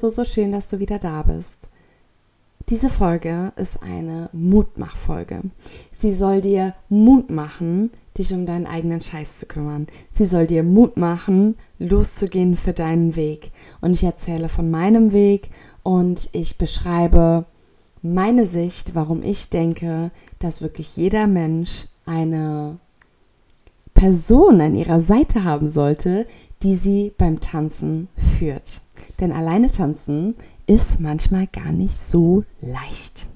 So, 0.00 0.08
so 0.08 0.24
schön, 0.24 0.50
dass 0.50 0.68
du 0.68 0.78
wieder 0.78 0.98
da 0.98 1.22
bist. 1.22 1.68
Diese 2.70 2.88
Folge 2.88 3.52
ist 3.56 3.82
eine 3.82 4.30
Mutmachfolge. 4.32 5.42
Sie 5.92 6.12
soll 6.12 6.40
dir 6.40 6.74
Mut 6.88 7.30
machen, 7.30 7.90
dich 8.16 8.32
um 8.32 8.46
deinen 8.46 8.66
eigenen 8.66 9.02
Scheiß 9.02 9.40
zu 9.40 9.46
kümmern. 9.46 9.88
Sie 10.10 10.24
soll 10.24 10.46
dir 10.46 10.62
Mut 10.62 10.96
machen, 10.96 11.56
loszugehen 11.78 12.56
für 12.56 12.72
deinen 12.72 13.14
Weg. 13.14 13.52
Und 13.82 13.92
ich 13.92 14.04
erzähle 14.04 14.48
von 14.48 14.70
meinem 14.70 15.12
Weg 15.12 15.50
und 15.82 16.30
ich 16.32 16.56
beschreibe 16.56 17.44
meine 18.00 18.46
Sicht, 18.46 18.94
warum 18.94 19.22
ich 19.22 19.50
denke, 19.50 20.10
dass 20.38 20.62
wirklich 20.62 20.96
jeder 20.96 21.26
Mensch 21.26 21.88
eine 22.06 22.78
Person 24.00 24.62
an 24.62 24.76
ihrer 24.76 25.02
Seite 25.02 25.44
haben 25.44 25.70
sollte, 25.70 26.26
die 26.62 26.74
sie 26.74 27.12
beim 27.18 27.38
Tanzen 27.38 28.08
führt. 28.16 28.80
Denn 29.20 29.30
alleine 29.30 29.70
tanzen 29.70 30.36
ist 30.66 31.00
manchmal 31.00 31.46
gar 31.48 31.70
nicht 31.70 31.92
so 31.92 32.44
leicht. 32.62 33.26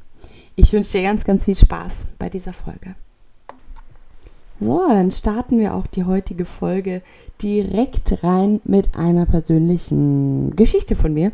Ich 0.57 0.73
wünsche 0.73 0.93
dir 0.93 1.03
ganz, 1.03 1.27
ganz 1.27 1.45
viel 1.45 1.55
Spaß 1.55 2.07
bei 2.19 2.31
dieser 2.31 2.55
Folge. 2.55 2.95
So, 4.59 4.89
dann 4.89 5.11
starten 5.11 5.59
wir 5.59 5.75
auch 5.75 5.87
die 5.87 6.05
heutige 6.05 6.47
Folge 6.47 7.03
direkt 7.43 8.25
rein 8.25 8.63
mit 8.65 8.97
einer 8.97 9.27
persönlichen 9.27 10.57
Geschichte 10.57 10.95
von 10.95 11.13
mir. 11.13 11.33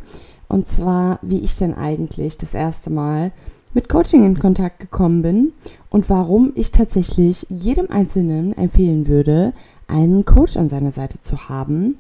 Und 0.48 0.67
zwar, 0.67 1.20
wie 1.23 1.39
ich 1.39 1.56
denn 1.56 1.75
eigentlich 1.75 2.36
das 2.36 2.53
erste 2.53 2.91
Mal 2.91 3.31
mit 3.73 3.89
Coaching 3.89 4.25
in 4.25 4.39
Kontakt 4.39 4.81
gekommen 4.81 5.23
bin 5.23 5.53
und 5.91 6.09
warum 6.11 6.53
ich 6.55 6.73
tatsächlich 6.73 7.47
jedem 7.49 7.91
Einzelnen 7.91 8.57
empfehlen 8.57 9.07
würde, 9.07 9.53
einen 9.87 10.25
Coach 10.25 10.57
an 10.57 10.69
seiner 10.69 10.93
Seite 10.93 11.21
zu 11.21 11.49
haben 11.49 11.98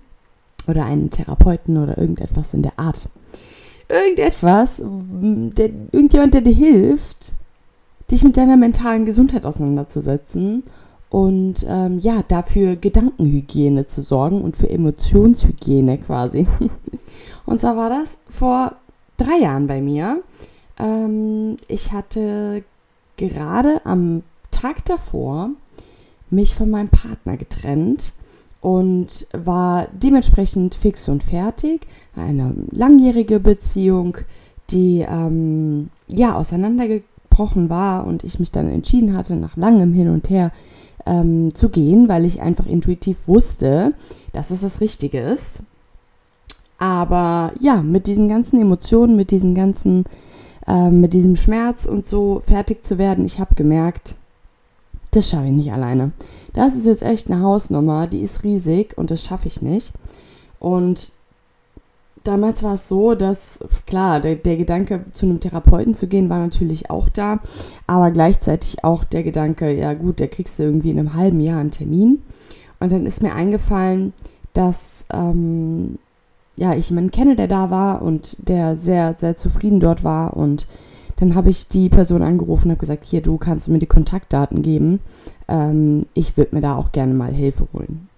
oder 0.66 0.84
einen 0.84 1.10
Therapeuten 1.10 1.76
oder 1.78 1.98
irgendetwas 1.98 2.54
in 2.54 2.62
der 2.62 2.78
Art. 2.78 3.08
Irgendetwas, 3.88 4.82
der, 4.82 5.70
irgendjemand, 5.90 6.34
der 6.34 6.42
dir 6.42 6.54
hilft, 6.54 7.34
dich 8.10 8.22
mit 8.24 8.36
deiner 8.36 8.56
mentalen 8.56 9.04
Gesundheit 9.04 9.44
auseinanderzusetzen 9.44 10.64
und 11.08 11.66
ähm, 11.68 11.98
ja, 11.98 12.22
dafür 12.26 12.76
Gedankenhygiene 12.76 13.86
zu 13.86 14.00
sorgen 14.00 14.42
und 14.42 14.56
für 14.56 14.70
Emotionshygiene 14.70 15.98
quasi. 15.98 16.46
und 17.46 17.60
zwar 17.60 17.76
war 17.76 17.90
das 17.90 18.18
vor 18.28 18.76
drei 19.16 19.38
Jahren 19.40 19.66
bei 19.66 19.80
mir. 19.80 20.22
Ähm, 20.80 21.56
ich 21.68 21.92
hatte 21.92 22.64
gerade 23.16 23.84
am 23.84 24.22
Tag 24.50 24.84
davor 24.86 25.50
mich 26.30 26.54
von 26.54 26.70
meinem 26.70 26.88
Partner 26.88 27.36
getrennt 27.36 28.12
und 28.60 29.26
war 29.32 29.88
dementsprechend 29.92 30.74
fix 30.74 31.08
und 31.08 31.22
fertig. 31.22 31.86
Eine 32.14 32.54
langjährige 32.70 33.40
Beziehung, 33.40 34.16
die 34.70 35.04
ähm, 35.08 35.90
ja 36.08 36.34
auseinandergebrochen 36.34 37.70
war 37.70 38.06
und 38.06 38.24
ich 38.24 38.38
mich 38.38 38.52
dann 38.52 38.68
entschieden 38.68 39.16
hatte, 39.16 39.36
nach 39.36 39.56
langem 39.56 39.92
Hin 39.92 40.08
und 40.08 40.30
Her 40.30 40.52
ähm, 41.06 41.54
zu 41.54 41.70
gehen, 41.70 42.08
weil 42.08 42.24
ich 42.24 42.40
einfach 42.40 42.66
intuitiv 42.66 43.26
wusste, 43.26 43.94
dass 44.32 44.50
es 44.50 44.60
das 44.60 44.80
Richtige 44.80 45.20
ist. 45.20 45.62
Aber 46.78 47.52
ja, 47.58 47.82
mit 47.82 48.06
diesen 48.06 48.28
ganzen 48.28 48.60
Emotionen, 48.60 49.16
mit 49.16 49.30
diesen 49.30 49.54
ganzen, 49.54 50.04
äh, 50.70 50.90
mit 50.90 51.14
diesem 51.14 51.34
Schmerz 51.34 51.86
und 51.86 52.06
so 52.06 52.40
fertig 52.40 52.84
zu 52.84 52.96
werden, 52.96 53.24
ich 53.24 53.40
habe 53.40 53.56
gemerkt, 53.56 54.14
das 55.10 55.28
schaffe 55.28 55.46
ich 55.46 55.52
nicht 55.52 55.72
alleine. 55.72 56.12
Das 56.52 56.76
ist 56.76 56.86
jetzt 56.86 57.02
echt 57.02 57.28
eine 57.28 57.42
Hausnummer, 57.42 58.06
die 58.06 58.20
ist 58.20 58.44
riesig 58.44 58.96
und 58.96 59.10
das 59.10 59.24
schaffe 59.24 59.48
ich 59.48 59.62
nicht. 59.62 59.92
Und 60.60 61.10
damals 62.22 62.62
war 62.62 62.74
es 62.74 62.88
so, 62.88 63.16
dass, 63.16 63.58
klar, 63.86 64.20
der, 64.20 64.36
der 64.36 64.56
Gedanke, 64.56 65.04
zu 65.10 65.26
einem 65.26 65.40
Therapeuten 65.40 65.94
zu 65.94 66.06
gehen, 66.06 66.30
war 66.30 66.38
natürlich 66.38 66.88
auch 66.88 67.08
da, 67.08 67.40
aber 67.88 68.12
gleichzeitig 68.12 68.84
auch 68.84 69.02
der 69.02 69.24
Gedanke, 69.24 69.74
ja 69.76 69.94
gut, 69.94 70.20
der 70.20 70.28
kriegst 70.28 70.60
du 70.60 70.62
irgendwie 70.62 70.90
in 70.90 71.00
einem 71.00 71.14
halben 71.14 71.40
Jahr 71.40 71.58
einen 71.58 71.72
Termin. 71.72 72.22
Und 72.78 72.92
dann 72.92 73.06
ist 73.06 73.22
mir 73.22 73.34
eingefallen, 73.34 74.12
dass 74.52 75.04
ähm, 75.12 75.98
ja, 76.56 76.74
ich 76.74 76.90
jemanden 76.90 77.10
kenne, 77.10 77.36
der 77.36 77.48
da 77.48 77.70
war 77.70 78.02
und 78.02 78.48
der 78.48 78.76
sehr, 78.76 79.14
sehr 79.18 79.36
zufrieden 79.36 79.80
dort 79.80 80.04
war 80.04 80.36
und 80.36 80.66
dann 81.16 81.34
habe 81.34 81.50
ich 81.50 81.68
die 81.68 81.90
Person 81.90 82.22
angerufen 82.22 82.66
und 82.66 82.70
habe 82.72 82.80
gesagt, 82.80 83.04
hier, 83.04 83.20
du 83.20 83.36
kannst 83.36 83.68
mir 83.68 83.78
die 83.78 83.86
Kontaktdaten 83.86 84.62
geben. 84.62 85.00
Ähm, 85.48 86.06
ich 86.14 86.38
würde 86.38 86.54
mir 86.54 86.62
da 86.62 86.76
auch 86.76 86.92
gerne 86.92 87.12
mal 87.12 87.32
Hilfe 87.32 87.68
holen. 87.74 88.08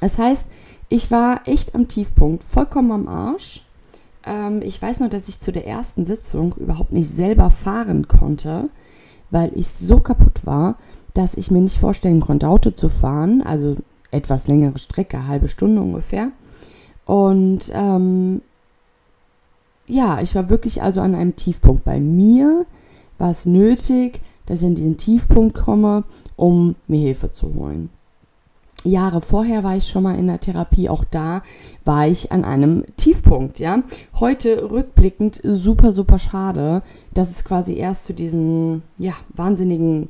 Das 0.00 0.18
heißt, 0.18 0.46
ich 0.88 1.10
war 1.10 1.46
echt 1.46 1.74
am 1.74 1.88
Tiefpunkt, 1.88 2.42
vollkommen 2.42 2.90
am 2.90 3.08
Arsch. 3.08 3.62
Ähm, 4.24 4.62
ich 4.62 4.80
weiß 4.80 5.00
noch, 5.00 5.10
dass 5.10 5.28
ich 5.28 5.40
zu 5.40 5.52
der 5.52 5.66
ersten 5.66 6.06
Sitzung 6.06 6.54
überhaupt 6.58 6.92
nicht 6.92 7.08
selber 7.08 7.50
fahren 7.50 8.08
konnte, 8.08 8.70
weil 9.30 9.52
ich 9.54 9.68
so 9.68 9.98
kaputt 9.98 10.40
war, 10.44 10.76
dass 11.12 11.34
ich 11.34 11.50
mir 11.50 11.60
nicht 11.60 11.78
vorstellen 11.78 12.20
konnte, 12.20 12.48
Auto 12.48 12.70
zu 12.70 12.88
fahren. 12.88 13.42
Also 13.42 13.76
etwas 14.10 14.48
längere 14.48 14.78
Strecke, 14.78 15.26
halbe 15.26 15.48
Stunde 15.48 15.82
ungefähr. 15.82 16.30
Und 17.06 17.70
ähm, 17.72 18.42
ja, 19.86 20.20
ich 20.20 20.34
war 20.34 20.50
wirklich 20.50 20.82
also 20.82 21.00
an 21.00 21.14
einem 21.14 21.36
Tiefpunkt. 21.36 21.84
Bei 21.84 22.00
mir 22.00 22.66
war 23.18 23.30
es 23.30 23.46
nötig, 23.46 24.20
dass 24.44 24.60
ich 24.60 24.68
in 24.68 24.74
diesen 24.74 24.96
Tiefpunkt 24.98 25.56
komme, 25.56 26.04
um 26.36 26.74
mir 26.86 27.00
Hilfe 27.00 27.32
zu 27.32 27.54
holen. 27.54 27.90
Jahre 28.84 29.20
vorher 29.20 29.64
war 29.64 29.76
ich 29.76 29.88
schon 29.88 30.04
mal 30.04 30.16
in 30.16 30.28
der 30.28 30.38
Therapie, 30.38 30.88
auch 30.88 31.04
da 31.04 31.42
war 31.84 32.06
ich 32.06 32.30
an 32.30 32.44
einem 32.44 32.84
Tiefpunkt, 32.96 33.58
ja. 33.58 33.82
Heute 34.20 34.70
rückblickend 34.70 35.40
super, 35.42 35.92
super 35.92 36.18
schade, 36.18 36.82
dass 37.12 37.30
es 37.30 37.44
quasi 37.44 37.74
erst 37.74 38.04
zu 38.04 38.14
diesen, 38.14 38.82
ja, 38.98 39.14
wahnsinnigen 39.34 40.08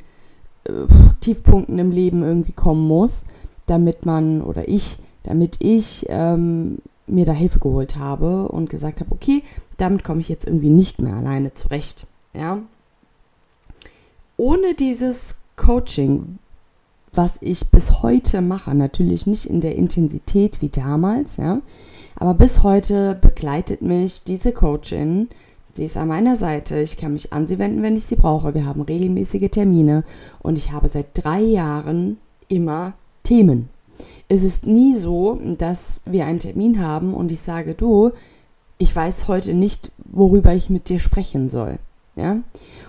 äh, 0.64 0.72
Tiefpunkten 1.20 1.78
im 1.78 1.90
Leben 1.90 2.22
irgendwie 2.22 2.52
kommen 2.52 2.86
muss, 2.86 3.24
damit 3.66 4.04
man 4.04 4.42
oder 4.42 4.68
ich, 4.68 4.98
damit 5.26 5.56
ich 5.58 6.06
ähm, 6.08 6.78
mir 7.06 7.24
da 7.24 7.32
Hilfe 7.32 7.58
geholt 7.58 7.96
habe 7.96 8.48
und 8.48 8.70
gesagt 8.70 9.00
habe, 9.00 9.12
okay, 9.12 9.42
damit 9.76 10.04
komme 10.04 10.20
ich 10.20 10.28
jetzt 10.28 10.46
irgendwie 10.46 10.70
nicht 10.70 11.00
mehr 11.00 11.14
alleine 11.14 11.52
zurecht. 11.52 12.06
Ja. 12.34 12.58
Ohne 14.36 14.74
dieses 14.74 15.36
Coaching, 15.56 16.38
was 17.12 17.38
ich 17.40 17.68
bis 17.70 18.02
heute 18.02 18.40
mache, 18.40 18.74
natürlich 18.74 19.26
nicht 19.26 19.46
in 19.46 19.60
der 19.60 19.76
Intensität 19.76 20.60
wie 20.60 20.68
damals, 20.68 21.38
ja, 21.38 21.60
aber 22.16 22.34
bis 22.34 22.62
heute 22.62 23.14
begleitet 23.14 23.82
mich 23.82 24.24
diese 24.24 24.52
Coachin. 24.52 25.28
Sie 25.72 25.84
ist 25.84 25.98
an 25.98 26.08
meiner 26.08 26.36
Seite. 26.36 26.78
Ich 26.78 26.96
kann 26.96 27.12
mich 27.12 27.34
an 27.34 27.46
sie 27.46 27.58
wenden, 27.58 27.82
wenn 27.82 27.96
ich 27.96 28.06
sie 28.06 28.16
brauche. 28.16 28.54
Wir 28.54 28.64
haben 28.64 28.80
regelmäßige 28.80 29.50
Termine 29.50 30.04
und 30.40 30.56
ich 30.56 30.72
habe 30.72 30.88
seit 30.88 31.08
drei 31.12 31.40
Jahren 31.40 32.16
immer 32.48 32.94
Themen. 33.22 33.68
Es 34.28 34.42
ist 34.42 34.66
nie 34.66 34.96
so, 34.96 35.40
dass 35.58 36.02
wir 36.04 36.26
einen 36.26 36.40
Termin 36.40 36.82
haben 36.82 37.14
und 37.14 37.30
ich 37.30 37.40
sage, 37.40 37.74
du, 37.74 38.10
ich 38.78 38.94
weiß 38.94 39.28
heute 39.28 39.54
nicht, 39.54 39.92
worüber 40.04 40.52
ich 40.52 40.68
mit 40.68 40.88
dir 40.88 40.98
sprechen 40.98 41.48
soll. 41.48 41.78
Ja? 42.16 42.38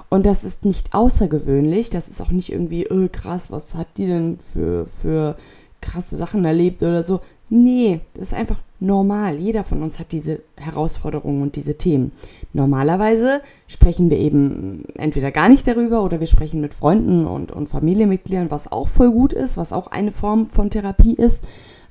Und 0.09 0.25
das 0.25 0.43
ist 0.43 0.65
nicht 0.65 0.93
außergewöhnlich, 0.93 1.89
das 1.89 2.09
ist 2.09 2.21
auch 2.21 2.31
nicht 2.31 2.51
irgendwie, 2.51 2.87
oh, 2.89 3.07
krass, 3.11 3.51
was 3.51 3.75
hat 3.75 3.87
die 3.97 4.07
denn 4.07 4.39
für, 4.39 4.85
für 4.85 5.37
krasse 5.81 6.15
Sachen 6.17 6.43
erlebt 6.45 6.81
oder 6.81 7.03
so. 7.03 7.21
Nee, 7.49 8.01
das 8.13 8.29
ist 8.29 8.33
einfach 8.33 8.59
normal. 8.79 9.35
Jeder 9.37 9.63
von 9.63 9.81
uns 9.81 9.99
hat 9.99 10.11
diese 10.11 10.41
Herausforderungen 10.55 11.41
und 11.41 11.55
diese 11.55 11.77
Themen. 11.77 12.11
Normalerweise 12.53 13.41
sprechen 13.67 14.09
wir 14.09 14.17
eben 14.17 14.85
entweder 14.95 15.31
gar 15.31 15.49
nicht 15.49 15.67
darüber 15.67 16.03
oder 16.03 16.19
wir 16.19 16.27
sprechen 16.27 16.61
mit 16.61 16.73
Freunden 16.73 17.25
und, 17.25 17.51
und 17.51 17.67
Familienmitgliedern, 17.67 18.51
was 18.51 18.71
auch 18.71 18.87
voll 18.87 19.11
gut 19.11 19.33
ist, 19.33 19.57
was 19.57 19.73
auch 19.73 19.87
eine 19.87 20.11
Form 20.11 20.47
von 20.47 20.69
Therapie 20.69 21.13
ist. 21.13 21.43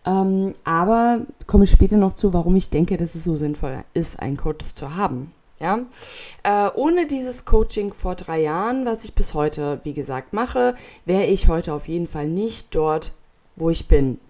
Ähm, 0.04 0.54
aber 0.64 1.22
komme 1.46 1.64
ich 1.64 1.70
später 1.70 1.96
noch 1.96 2.14
zu, 2.14 2.32
warum 2.32 2.54
ich 2.56 2.70
denke, 2.70 2.96
dass 2.96 3.14
es 3.14 3.24
so 3.24 3.34
sinnvoll 3.34 3.84
ist, 3.92 4.20
einen 4.20 4.36
Coach 4.36 4.74
zu 4.74 4.94
haben. 4.94 5.32
Ja, 5.58 5.78
äh, 6.42 6.68
ohne 6.74 7.06
dieses 7.06 7.46
Coaching 7.46 7.94
vor 7.94 8.14
drei 8.14 8.42
Jahren, 8.42 8.84
was 8.84 9.04
ich 9.04 9.14
bis 9.14 9.32
heute, 9.32 9.80
wie 9.84 9.94
gesagt, 9.94 10.34
mache, 10.34 10.74
wäre 11.06 11.24
ich 11.24 11.48
heute 11.48 11.72
auf 11.72 11.88
jeden 11.88 12.06
Fall 12.06 12.28
nicht 12.28 12.74
dort, 12.74 13.12
wo 13.56 13.70
ich 13.70 13.88
bin. 13.88 14.20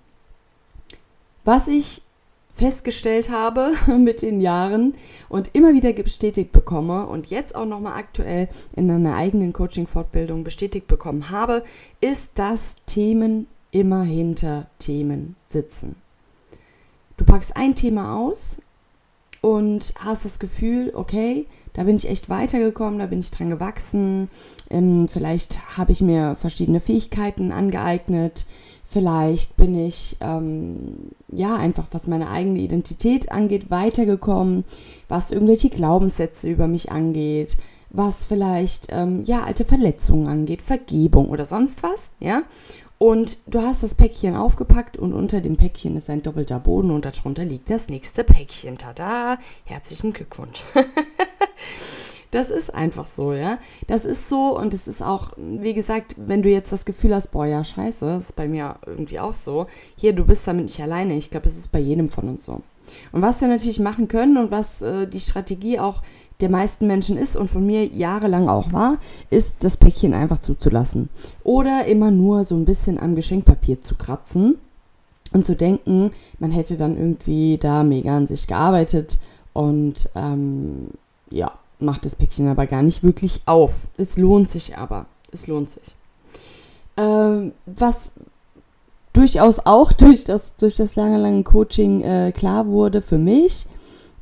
Was 1.44 1.66
ich 1.66 2.02
festgestellt 2.56 3.30
habe 3.30 3.72
mit 3.98 4.22
den 4.22 4.40
Jahren 4.40 4.94
und 5.28 5.50
immer 5.52 5.74
wieder 5.74 5.92
bestätigt 5.92 6.52
bekomme 6.52 7.06
und 7.06 7.26
jetzt 7.26 7.54
auch 7.54 7.66
nochmal 7.66 7.98
aktuell 7.98 8.48
in 8.74 8.90
einer 8.90 9.14
eigenen 9.14 9.52
Coaching-Fortbildung 9.52 10.42
bestätigt 10.42 10.86
bekommen 10.86 11.30
habe, 11.30 11.62
ist, 12.00 12.30
dass 12.34 12.76
Themen 12.86 13.46
immer 13.70 14.02
hinter 14.02 14.68
Themen 14.78 15.36
sitzen. 15.44 15.96
Du 17.18 17.24
packst 17.24 17.56
ein 17.56 17.74
Thema 17.74 18.16
aus 18.16 18.58
und 19.42 19.92
hast 19.98 20.24
das 20.24 20.38
Gefühl, 20.38 20.92
okay, 20.94 21.46
da 21.74 21.84
bin 21.84 21.96
ich 21.96 22.08
echt 22.08 22.30
weitergekommen, 22.30 22.98
da 22.98 23.06
bin 23.06 23.20
ich 23.20 23.30
dran 23.30 23.50
gewachsen, 23.50 24.30
ähm, 24.70 25.08
vielleicht 25.08 25.76
habe 25.76 25.92
ich 25.92 26.00
mir 26.00 26.36
verschiedene 26.36 26.80
Fähigkeiten 26.80 27.52
angeeignet, 27.52 28.46
Vielleicht 28.88 29.56
bin 29.56 29.74
ich 29.74 30.16
ähm, 30.20 31.10
ja 31.26 31.56
einfach, 31.56 31.88
was 31.90 32.06
meine 32.06 32.30
eigene 32.30 32.60
Identität 32.60 33.32
angeht, 33.32 33.68
weitergekommen, 33.68 34.64
was 35.08 35.32
irgendwelche 35.32 35.70
Glaubenssätze 35.70 36.48
über 36.48 36.68
mich 36.68 36.92
angeht, 36.92 37.56
was 37.90 38.24
vielleicht 38.24 38.86
ähm, 38.90 39.24
ja 39.24 39.42
alte 39.42 39.64
Verletzungen 39.64 40.28
angeht, 40.28 40.62
Vergebung 40.62 41.30
oder 41.30 41.44
sonst 41.44 41.82
was, 41.82 42.12
ja. 42.20 42.44
Und 42.98 43.38
du 43.48 43.60
hast 43.60 43.82
das 43.82 43.96
Päckchen 43.96 44.36
aufgepackt 44.36 44.96
und 44.96 45.12
unter 45.12 45.40
dem 45.40 45.56
Päckchen 45.56 45.96
ist 45.96 46.08
ein 46.08 46.22
doppelter 46.22 46.60
Boden 46.60 46.92
und 46.92 47.04
darunter 47.04 47.44
liegt 47.44 47.68
das 47.68 47.88
nächste 47.88 48.22
Päckchen. 48.22 48.78
Tada! 48.78 49.38
Herzlichen 49.64 50.12
Glückwunsch. 50.12 50.62
Das 52.30 52.50
ist 52.50 52.74
einfach 52.74 53.06
so, 53.06 53.32
ja. 53.32 53.58
Das 53.86 54.04
ist 54.04 54.28
so 54.28 54.58
und 54.58 54.74
es 54.74 54.88
ist 54.88 55.02
auch, 55.02 55.32
wie 55.36 55.74
gesagt, 55.74 56.14
wenn 56.18 56.42
du 56.42 56.48
jetzt 56.48 56.72
das 56.72 56.84
Gefühl 56.84 57.14
hast, 57.14 57.30
boah, 57.30 57.46
ja, 57.46 57.64
scheiße, 57.64 58.04
das 58.04 58.24
ist 58.24 58.36
bei 58.36 58.48
mir 58.48 58.76
irgendwie 58.84 59.20
auch 59.20 59.34
so. 59.34 59.66
Hier, 59.96 60.12
du 60.12 60.24
bist 60.24 60.46
damit 60.46 60.66
nicht 60.66 60.80
alleine. 60.80 61.16
Ich 61.16 61.30
glaube, 61.30 61.48
es 61.48 61.56
ist 61.56 61.72
bei 61.72 61.78
jedem 61.78 62.08
von 62.08 62.28
uns 62.28 62.44
so. 62.44 62.60
Und 63.12 63.22
was 63.22 63.40
wir 63.40 63.48
natürlich 63.48 63.80
machen 63.80 64.08
können 64.08 64.36
und 64.36 64.50
was 64.50 64.82
äh, 64.82 65.06
die 65.06 65.20
Strategie 65.20 65.78
auch 65.78 66.02
der 66.40 66.50
meisten 66.50 66.86
Menschen 66.86 67.16
ist 67.16 67.36
und 67.36 67.48
von 67.48 67.64
mir 67.64 67.86
jahrelang 67.86 68.48
auch 68.48 68.72
war, 68.72 68.98
ist 69.30 69.54
das 69.60 69.76
Päckchen 69.76 70.12
einfach 70.12 70.38
zuzulassen. 70.38 71.08
Oder 71.44 71.86
immer 71.86 72.10
nur 72.10 72.44
so 72.44 72.54
ein 72.54 72.64
bisschen 72.64 72.98
am 72.98 73.14
Geschenkpapier 73.14 73.80
zu 73.80 73.94
kratzen 73.94 74.58
und 75.32 75.44
zu 75.46 75.56
denken, 75.56 76.10
man 76.38 76.50
hätte 76.50 76.76
dann 76.76 76.96
irgendwie 76.96 77.58
da 77.58 77.82
mega 77.82 78.16
an 78.16 78.26
sich 78.26 78.46
gearbeitet 78.46 79.18
und 79.52 80.10
ähm, 80.14 80.88
ja, 81.30 81.50
macht 81.78 82.04
das 82.04 82.16
Päckchen 82.16 82.48
aber 82.48 82.66
gar 82.66 82.82
nicht 82.82 83.02
wirklich 83.02 83.42
auf. 83.46 83.86
Es 83.96 84.16
lohnt 84.16 84.48
sich 84.48 84.76
aber. 84.76 85.06
Es 85.32 85.46
lohnt 85.46 85.70
sich. 85.70 85.94
Ähm, 86.96 87.52
was 87.66 88.10
durchaus 89.12 89.60
auch 89.60 89.92
durch 89.92 90.24
das, 90.24 90.56
durch 90.56 90.76
das 90.76 90.96
lange, 90.96 91.18
lange 91.18 91.42
Coaching 91.42 92.00
äh, 92.02 92.32
klar 92.32 92.66
wurde 92.66 93.02
für 93.02 93.18
mich, 93.18 93.66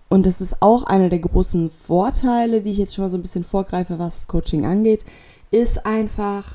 und 0.09 0.27
das 0.27 0.41
ist 0.41 0.63
auch 0.63 0.85
einer 0.85 1.09
der 1.09 1.19
großen 1.19 1.71
Vorteile, 1.71 2.61
die 2.61 2.71
ich 2.71 2.79
jetzt 2.79 2.95
schon 2.95 3.05
mal 3.05 3.11
so 3.11 3.17
ein 3.17 3.23
bisschen 3.23 3.43
vorgreife, 3.43 3.99
was 3.99 4.15
das 4.15 4.29
Coaching 4.29 4.65
angeht, 4.65 5.05
ist 5.51 5.87
einfach, 5.87 6.53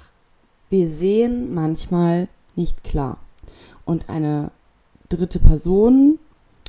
wir 0.69 0.87
sehen 0.87 1.53
manchmal 1.53 2.27
nicht 2.55 2.83
klar. 2.83 3.17
Und 3.85 4.07
eine 4.09 4.51
dritte 5.09 5.39
Person 5.39 6.18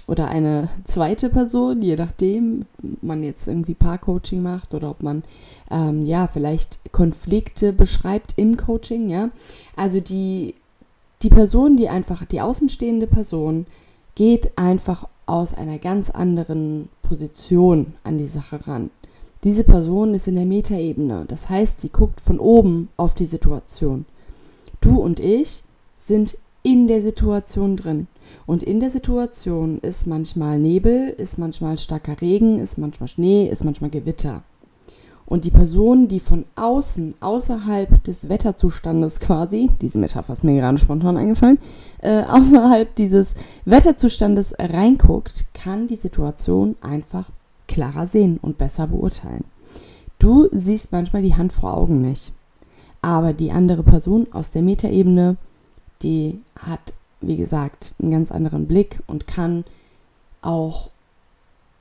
oder 0.06 0.28
eine 0.28 0.68
zweite 0.84 1.28
Person, 1.28 1.80
je 1.82 1.96
nachdem, 1.96 2.66
ob 2.82 3.02
man 3.02 3.22
jetzt 3.22 3.46
irgendwie 3.46 3.74
Paarcoaching 3.74 4.42
macht 4.42 4.74
oder 4.74 4.90
ob 4.90 5.02
man 5.02 5.22
ähm, 5.70 6.02
ja 6.02 6.26
vielleicht 6.26 6.80
Konflikte 6.92 7.72
beschreibt 7.72 8.34
im 8.36 8.56
Coaching, 8.56 9.08
ja. 9.08 9.30
Also 9.76 10.00
die, 10.00 10.54
die 11.22 11.28
Person, 11.28 11.76
die 11.76 11.88
einfach, 11.88 12.24
die 12.24 12.40
außenstehende 12.40 13.06
Person, 13.06 13.66
geht 14.14 14.58
einfach 14.58 15.08
aus 15.26 15.54
einer 15.54 15.78
ganz 15.78 16.10
anderen 16.10 16.88
Position 17.02 17.94
an 18.02 18.18
die 18.18 18.26
Sache 18.26 18.66
ran. 18.66 18.90
Diese 19.44 19.64
Person 19.64 20.12
ist 20.12 20.28
in 20.28 20.34
der 20.34 20.44
Metaebene, 20.44 21.24
das 21.26 21.48
heißt, 21.48 21.80
sie 21.80 21.88
guckt 21.88 22.20
von 22.20 22.38
oben 22.38 22.88
auf 22.96 23.14
die 23.14 23.26
Situation. 23.26 24.04
Du 24.80 25.00
und 25.00 25.20
ich 25.20 25.62
sind 25.96 26.36
in 26.62 26.88
der 26.88 27.00
Situation 27.00 27.76
drin. 27.76 28.06
Und 28.46 28.62
in 28.62 28.80
der 28.80 28.90
Situation 28.90 29.78
ist 29.78 30.06
manchmal 30.06 30.58
Nebel, 30.58 31.08
ist 31.08 31.38
manchmal 31.38 31.78
starker 31.78 32.20
Regen, 32.20 32.58
ist 32.58 32.78
manchmal 32.78 33.08
Schnee, 33.08 33.48
ist 33.48 33.64
manchmal 33.64 33.90
Gewitter. 33.90 34.42
Und 35.30 35.44
die 35.44 35.52
Person, 35.52 36.08
die 36.08 36.18
von 36.18 36.44
außen, 36.56 37.14
außerhalb 37.20 38.02
des 38.02 38.28
Wetterzustandes 38.28 39.20
quasi, 39.20 39.70
diese 39.80 39.98
Metapher 39.98 40.32
ist 40.32 40.42
mir 40.42 40.56
gerade 40.56 40.78
spontan 40.78 41.16
eingefallen, 41.16 41.58
äh, 42.02 42.22
außerhalb 42.28 42.92
dieses 42.96 43.34
Wetterzustandes 43.64 44.54
reinguckt, 44.58 45.46
kann 45.54 45.86
die 45.86 45.94
Situation 45.94 46.74
einfach 46.80 47.30
klarer 47.68 48.08
sehen 48.08 48.40
und 48.42 48.58
besser 48.58 48.88
beurteilen. 48.88 49.44
Du 50.18 50.48
siehst 50.50 50.90
manchmal 50.90 51.22
die 51.22 51.36
Hand 51.36 51.52
vor 51.52 51.76
Augen 51.76 52.00
nicht. 52.00 52.32
Aber 53.00 53.32
die 53.32 53.52
andere 53.52 53.84
Person 53.84 54.26
aus 54.32 54.50
der 54.50 54.62
Metaebene, 54.62 55.36
die 56.02 56.40
hat 56.58 56.92
wie 57.20 57.36
gesagt, 57.36 57.94
einen 58.00 58.10
ganz 58.10 58.32
anderen 58.32 58.66
Blick 58.66 59.02
und 59.06 59.26
kann 59.26 59.64
auch 60.42 60.90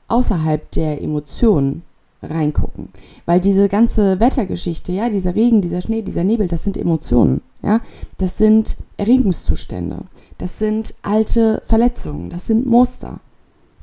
außerhalb 0.08 0.70
der 0.72 1.02
Emotionen 1.02 1.84
reingucken. 2.22 2.90
Weil 3.26 3.40
diese 3.40 3.70
ganze 3.70 4.20
Wettergeschichte, 4.20 4.92
ja, 4.92 5.10
dieser 5.10 5.36
Regen, 5.36 5.62
dieser 5.62 5.82
Schnee, 5.82 6.02
dieser 6.02 6.24
Nebel, 6.24 6.48
das 6.48 6.64
sind 6.64 6.78
Emotionen, 6.78 7.42
ja. 7.62 7.80
Das 8.18 8.38
sind 8.38 8.78
Erregungszustände. 8.98 10.00
Das 10.38 10.60
sind 10.60 10.94
alte 11.02 11.62
Verletzungen. 11.66 12.30
Das 12.30 12.48
sind 12.48 12.66
Muster. 12.66 13.20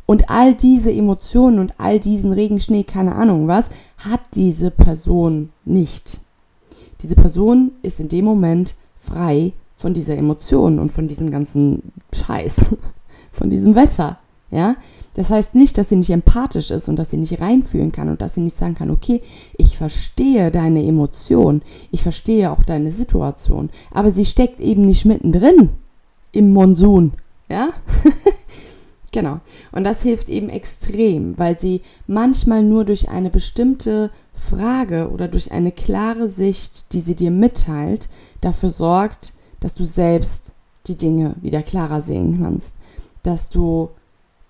Und 0.05 0.31
all 0.31 0.55
diese 0.55 0.93
Emotionen 0.93 1.59
und 1.59 1.81
all 1.81 1.99
diesen 1.99 2.33
Regen, 2.33 2.61
Schnee, 2.61 2.85
keine 2.85 3.15
Ahnung 3.15 3.49
was, 3.49 3.71
hat 4.05 4.21
diese 4.35 4.71
Person 4.71 5.51
nicht. 5.65 6.21
Diese 7.03 7.17
Person 7.17 7.73
ist 7.83 8.01
in 8.01 8.09
dem 8.09 8.25
Moment 8.25 8.75
frei 8.97 9.53
von 9.77 9.95
dieser 9.95 10.17
Emotion 10.17 10.79
und 10.79 10.91
von 10.91 11.07
diesem 11.07 11.31
ganzen 11.31 11.93
Scheiß, 12.13 12.71
von 13.33 13.51
diesem 13.51 13.75
Wetter. 13.75 14.19
Ja, 14.51 14.77
das 15.17 15.31
heißt 15.31 15.55
nicht, 15.57 15.77
dass 15.77 15.89
sie 15.89 15.97
nicht 15.97 16.11
empathisch 16.11 16.71
ist 16.71 16.89
und 16.89 16.97
dass 16.97 17.11
sie 17.11 17.17
nicht 17.17 17.41
reinfühlen 17.41 17.91
kann 17.91 18.09
und 18.09 18.23
dass 18.23 18.35
sie 18.35 18.41
nicht 18.41 18.57
sagen 18.57 18.75
kann, 18.75 18.91
okay, 18.91 19.21
ich 19.59 19.77
verstehe 19.77 20.53
deine 20.53 20.85
Emotion, 20.85 21.63
ich 21.91 22.03
verstehe 22.03 22.53
auch 22.53 22.63
deine 22.63 22.93
Situation, 22.93 23.71
aber 23.91 24.13
sie 24.13 24.25
steckt 24.25 24.61
eben 24.61 24.83
nicht 24.83 25.05
mittendrin 25.05 25.71
im 26.31 26.53
Monsun. 26.53 27.15
Ja, 27.49 27.71
genau. 29.13 29.41
Und 29.73 29.85
das 29.85 30.03
hilft 30.03 30.29
eben 30.29 30.49
extrem, 30.49 31.37
weil 31.39 31.59
sie 31.59 31.81
manchmal 32.07 32.63
nur 32.63 32.85
durch 32.85 33.09
eine 33.09 33.31
bestimmte 33.31 34.11
Frage 34.33 35.11
oder 35.11 35.27
durch 35.27 35.51
eine 35.51 35.73
klare 35.73 36.29
Sicht, 36.29 36.93
die 36.93 37.01
sie 37.01 37.15
dir 37.15 37.31
mitteilt, 37.31 38.09
dafür 38.43 38.71
sorgt, 38.71 39.33
dass 39.61 39.75
du 39.75 39.85
selbst 39.85 40.53
die 40.87 40.97
Dinge 40.97 41.35
wieder 41.41 41.63
klarer 41.63 42.01
sehen 42.01 42.41
kannst, 42.41 42.75
dass 43.23 43.49
du 43.49 43.91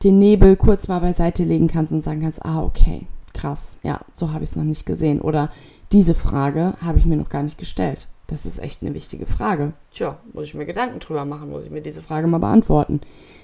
den 0.02 0.18
Nebel 0.18 0.56
kurz 0.56 0.88
mal 0.88 1.00
beiseite 1.00 1.44
legen 1.44 1.68
kannst 1.68 1.92
und 1.92 2.02
sagen 2.02 2.20
kannst, 2.20 2.44
ah, 2.44 2.62
okay, 2.62 3.06
krass, 3.32 3.78
ja, 3.82 4.00
so 4.12 4.32
habe 4.32 4.44
ich 4.44 4.50
es 4.50 4.56
noch 4.56 4.64
nicht 4.64 4.86
gesehen. 4.86 5.20
Oder 5.20 5.50
diese 5.92 6.14
Frage 6.14 6.74
habe 6.84 6.98
ich 6.98 7.06
mir 7.06 7.16
noch 7.16 7.28
gar 7.28 7.42
nicht 7.42 7.58
gestellt. 7.58 8.08
Das 8.26 8.44
ist 8.44 8.58
echt 8.58 8.82
eine 8.82 8.92
wichtige 8.92 9.26
Frage. 9.26 9.72
Tja, 9.92 10.18
muss 10.32 10.46
ich 10.46 10.54
mir 10.54 10.66
Gedanken 10.66 10.98
drüber 10.98 11.24
machen, 11.24 11.50
muss 11.50 11.64
ich 11.64 11.70
mir 11.70 11.80
diese 11.80 12.02
Frage 12.02 12.26
mal 12.26 12.38
beantworten. 12.38 13.00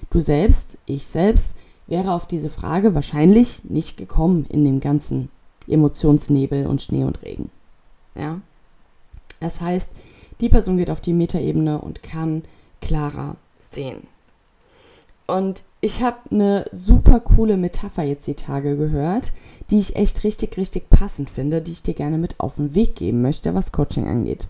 Du 0.09 0.19
selbst, 0.19 0.77
ich 0.85 1.07
selbst, 1.07 1.55
wäre 1.87 2.11
auf 2.11 2.27
diese 2.27 2.49
Frage 2.49 2.95
wahrscheinlich 2.95 3.63
nicht 3.63 3.97
gekommen 3.97 4.45
in 4.49 4.63
dem 4.63 4.79
ganzen 4.79 5.29
Emotionsnebel 5.67 6.67
und 6.67 6.81
Schnee 6.81 7.03
und 7.03 7.21
Regen. 7.23 7.49
Ja? 8.15 8.41
Das 9.39 9.61
heißt, 9.61 9.89
die 10.43 10.49
Person 10.49 10.75
geht 10.75 10.89
auf 10.91 10.99
die 10.99 11.13
Metaebene 11.13 11.79
und 11.79 12.03
kann 12.03 12.43
klarer 12.81 13.37
sehen. 13.61 14.07
Und 15.25 15.63
ich 15.79 16.03
habe 16.03 16.17
eine 16.31 16.65
super 16.73 17.21
coole 17.21 17.55
Metapher 17.55 18.03
jetzt 18.03 18.27
die 18.27 18.35
Tage 18.35 18.75
gehört, 18.75 19.31
die 19.69 19.79
ich 19.79 19.95
echt 19.95 20.25
richtig, 20.25 20.57
richtig 20.57 20.89
passend 20.89 21.29
finde, 21.29 21.61
die 21.61 21.71
ich 21.71 21.81
dir 21.81 21.93
gerne 21.93 22.17
mit 22.17 22.41
auf 22.41 22.57
den 22.57 22.75
Weg 22.75 22.95
geben 22.95 23.21
möchte, 23.21 23.55
was 23.55 23.71
Coaching 23.71 24.05
angeht. 24.05 24.49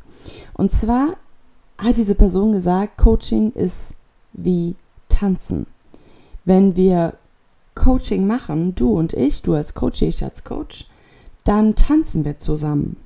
Und 0.55 0.71
zwar 0.71 1.15
hat 1.77 1.95
diese 1.95 2.15
Person 2.15 2.53
gesagt, 2.53 2.97
Coaching 2.97 3.51
ist 3.51 3.93
wie 4.33 4.75
Tanzen. 5.09 5.67
wenn 6.43 6.75
wir 6.75 7.13
Coaching 7.75 8.25
machen, 8.25 8.73
du 8.73 8.93
und 8.93 9.13
ich, 9.13 9.43
du 9.43 9.53
als 9.53 9.75
Coach, 9.75 10.01
ich 10.01 10.23
als 10.23 10.43
Coach, 10.43 10.87
dann 11.43 11.75
tanzen 11.75 12.25
wir 12.25 12.39
zusammen. 12.39 12.97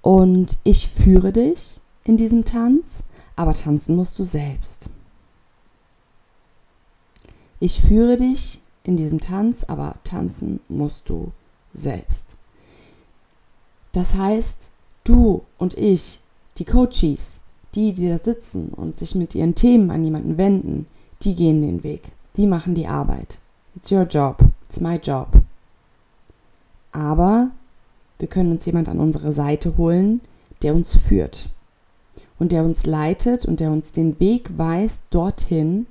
Und 0.00 0.56
ich 0.64 0.88
führe 0.88 1.30
dich 1.30 1.80
in 2.04 2.16
diesem 2.16 2.44
Tanz, 2.44 3.02
aber 3.36 3.54
tanzen 3.54 3.96
musst 3.96 4.18
du 4.18 4.24
selbst. 4.24 4.90
Ich 7.60 7.80
führe 7.80 8.16
dich 8.16 8.60
in 8.84 8.96
diesem 8.96 9.20
Tanz, 9.20 9.64
aber 9.64 9.96
tanzen 10.04 10.60
musst 10.68 11.08
du 11.08 11.32
selbst. 11.72 12.36
Das 13.92 14.14
heißt, 14.14 14.70
du 15.04 15.42
und 15.58 15.74
ich, 15.74 16.20
die 16.58 16.64
Coaches, 16.64 17.40
die, 17.74 17.92
die 17.92 18.08
da 18.08 18.18
sitzen 18.18 18.68
und 18.68 18.98
sich 18.98 19.14
mit 19.14 19.34
ihren 19.34 19.54
Themen 19.54 19.90
an 19.90 20.04
jemanden 20.04 20.36
wenden, 20.36 20.86
die 21.22 21.34
gehen 21.34 21.62
den 21.62 21.82
Weg. 21.82 22.12
Die 22.36 22.46
machen 22.46 22.74
die 22.74 22.86
Arbeit. 22.86 23.38
It's 23.76 23.90
your 23.90 24.02
job. 24.02 24.44
It's 24.66 24.80
my 24.80 24.96
job. 24.96 25.28
Aber 26.92 27.50
wir 28.18 28.28
können 28.28 28.52
uns 28.52 28.66
jemand 28.66 28.88
an 28.88 29.00
unsere 29.00 29.32
Seite 29.32 29.76
holen, 29.76 30.20
der 30.62 30.74
uns 30.74 30.96
führt 30.96 31.48
und 32.38 32.52
der 32.52 32.64
uns 32.64 32.86
leitet 32.86 33.44
und 33.44 33.60
der 33.60 33.70
uns 33.70 33.92
den 33.92 34.18
Weg 34.20 34.56
weist 34.56 35.00
dorthin, 35.10 35.86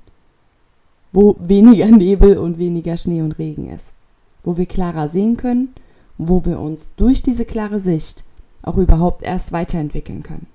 wo 1.12 1.36
weniger 1.38 1.86
Nebel 1.96 2.38
und 2.38 2.58
weniger 2.58 2.96
Schnee 2.96 3.22
und 3.22 3.38
Regen 3.38 3.70
ist, 3.70 3.92
wo 4.42 4.56
wir 4.56 4.66
klarer 4.66 5.08
sehen 5.08 5.36
können, 5.36 5.74
wo 6.18 6.44
wir 6.44 6.58
uns 6.58 6.90
durch 6.96 7.22
diese 7.22 7.44
klare 7.44 7.80
Sicht 7.80 8.24
auch 8.62 8.76
überhaupt 8.76 9.22
erst 9.22 9.52
weiterentwickeln 9.52 10.22
können. 10.22 10.46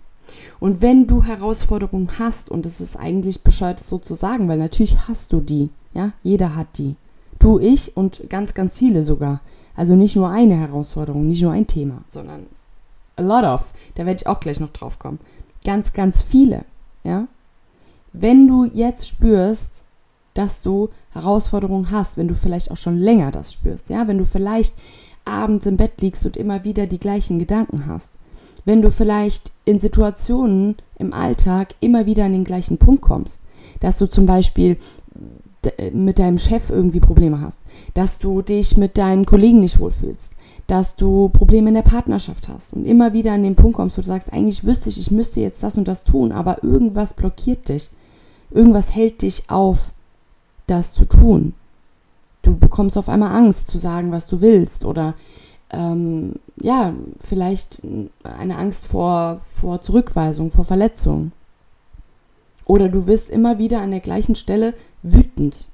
Und 0.60 0.82
wenn 0.82 1.08
du 1.08 1.24
Herausforderungen 1.24 2.20
hast, 2.20 2.50
und 2.50 2.66
es 2.66 2.82
ist 2.82 2.98
eigentlich 2.98 3.42
bescheuert, 3.42 3.80
es 3.80 3.90
so 3.90 3.98
zu 3.98 4.14
sagen, 4.14 4.48
weil 4.48 4.58
natürlich 4.58 5.08
hast 5.08 5.34
du 5.34 5.40
die, 5.40 5.70
ja, 5.94 6.12
jeder 6.24 6.56
hat 6.56 6.78
die. 6.78 6.96
Du, 7.40 7.58
ich 7.58 7.96
und 7.96 8.30
ganz, 8.30 8.54
ganz 8.54 8.78
viele 8.78 9.04
sogar. 9.04 9.42
Also 9.76 9.96
nicht 9.96 10.16
nur 10.16 10.30
eine 10.30 10.56
Herausforderung, 10.56 11.28
nicht 11.28 11.42
nur 11.42 11.54
ein 11.54 11.66
Thema, 11.66 12.04
sondern 12.08 12.48
a 13.16 13.22
lot 13.22 13.44
of. 13.44 13.74
Da 13.96 14.06
werde 14.06 14.22
ich 14.22 14.28
auch 14.28 14.40
gleich 14.40 14.60
noch 14.60 14.72
drauf 14.72 15.00
kommen. 15.00 15.20
Ganz, 15.66 15.94
ganz 15.94 16.24
viele, 16.24 16.66
ja. 17.04 17.28
Wenn 18.12 18.48
du 18.48 18.66
jetzt 18.66 19.08
spürst, 19.08 19.84
dass 20.34 20.62
du 20.62 20.90
Herausforderungen 21.12 21.92
hast, 21.92 22.18
wenn 22.18 22.28
du 22.28 22.34
vielleicht 22.34 22.72
auch 22.72 22.78
schon 22.78 22.98
länger 22.98 23.32
das 23.32 23.54
spürst, 23.54 23.90
ja, 23.90 24.08
wenn 24.08 24.18
du 24.18 24.26
vielleicht 24.26 24.74
abends 25.26 25.66
im 25.66 25.78
Bett 25.78 26.02
liegst 26.02 26.26
und 26.26 26.38
immer 26.38 26.64
wieder 26.64 26.88
die 26.88 27.00
gleichen 27.00 27.40
Gedanken 27.40 27.86
hast, 27.86 28.14
wenn 28.66 28.82
du 28.82 28.90
vielleicht 28.92 29.52
in 29.66 29.80
Situationen 29.80 30.76
im 30.98 31.14
Alltag 31.14 31.76
immer 31.80 32.06
wieder 32.06 32.26
an 32.26 32.34
den 32.34 32.44
gleichen 32.44 32.78
Punkt 32.78 33.02
kommst, 33.02 33.42
dass 33.80 33.98
du 33.98 34.08
zum 34.08 34.26
Beispiel 34.26 34.78
mit 35.92 36.20
deinem 36.20 36.38
Chef 36.38 36.70
irgendwie 36.70 37.02
Probleme 37.02 37.42
hast, 37.42 37.60
dass 37.94 38.18
du 38.18 38.42
dich 38.42 38.78
mit 38.78 38.98
deinen 38.98 39.26
Kollegen 39.26 39.60
nicht 39.60 39.80
wohlfühlst, 39.80 40.32
dass 40.70 40.96
du 40.96 41.30
Probleme 41.30 41.70
in 41.70 41.74
der 41.74 41.82
Partnerschaft 41.82 42.48
hast 42.48 42.74
und 42.74 42.86
immer 42.86 43.12
wieder 43.12 43.34
an 43.34 43.42
den 43.42 43.56
Punkt 43.56 43.76
kommst, 43.76 43.98
wo 43.98 44.02
du 44.02 44.08
sagst, 44.08 44.32
eigentlich 44.32 44.64
wüsste 44.64 44.90
ich, 44.90 45.00
ich 45.00 45.10
müsste 45.10 45.42
jetzt 45.42 45.64
das 45.64 45.78
und 45.78 45.88
das 45.88 46.04
tun, 46.04 46.32
aber 46.32 46.64
irgendwas 46.64 47.16
blockiert 47.16 47.70
dich, 47.70 47.90
irgendwas 48.52 48.94
hält 48.94 49.24
dich 49.24 49.50
auf, 49.50 49.92
das 50.68 50.94
zu 50.94 51.06
tun. 51.06 51.54
Du 52.44 52.56
bekommst 52.56 53.00
auf 53.00 53.10
einmal 53.10 53.36
Angst 53.36 53.68
zu 53.68 53.80
sagen, 53.80 54.12
was 54.12 54.28
du 54.28 54.42
willst 54.42 54.86
oder 54.86 55.16
ähm, 55.72 56.36
ja, 56.62 56.94
vielleicht 57.20 57.82
eine 58.24 58.58
Angst 58.58 58.88
vor, 58.88 59.40
vor 59.44 59.82
Zurückweisung, 59.82 60.52
vor 60.52 60.66
Verletzung. 60.66 61.32
Oder 62.66 62.90
du 62.90 63.08
wirst 63.08 63.32
immer 63.32 63.58
wieder 63.58 63.82
an 63.82 63.90
der 63.90 64.02
gleichen 64.02 64.36
Stelle 64.36 64.76
wütend. 65.02 65.69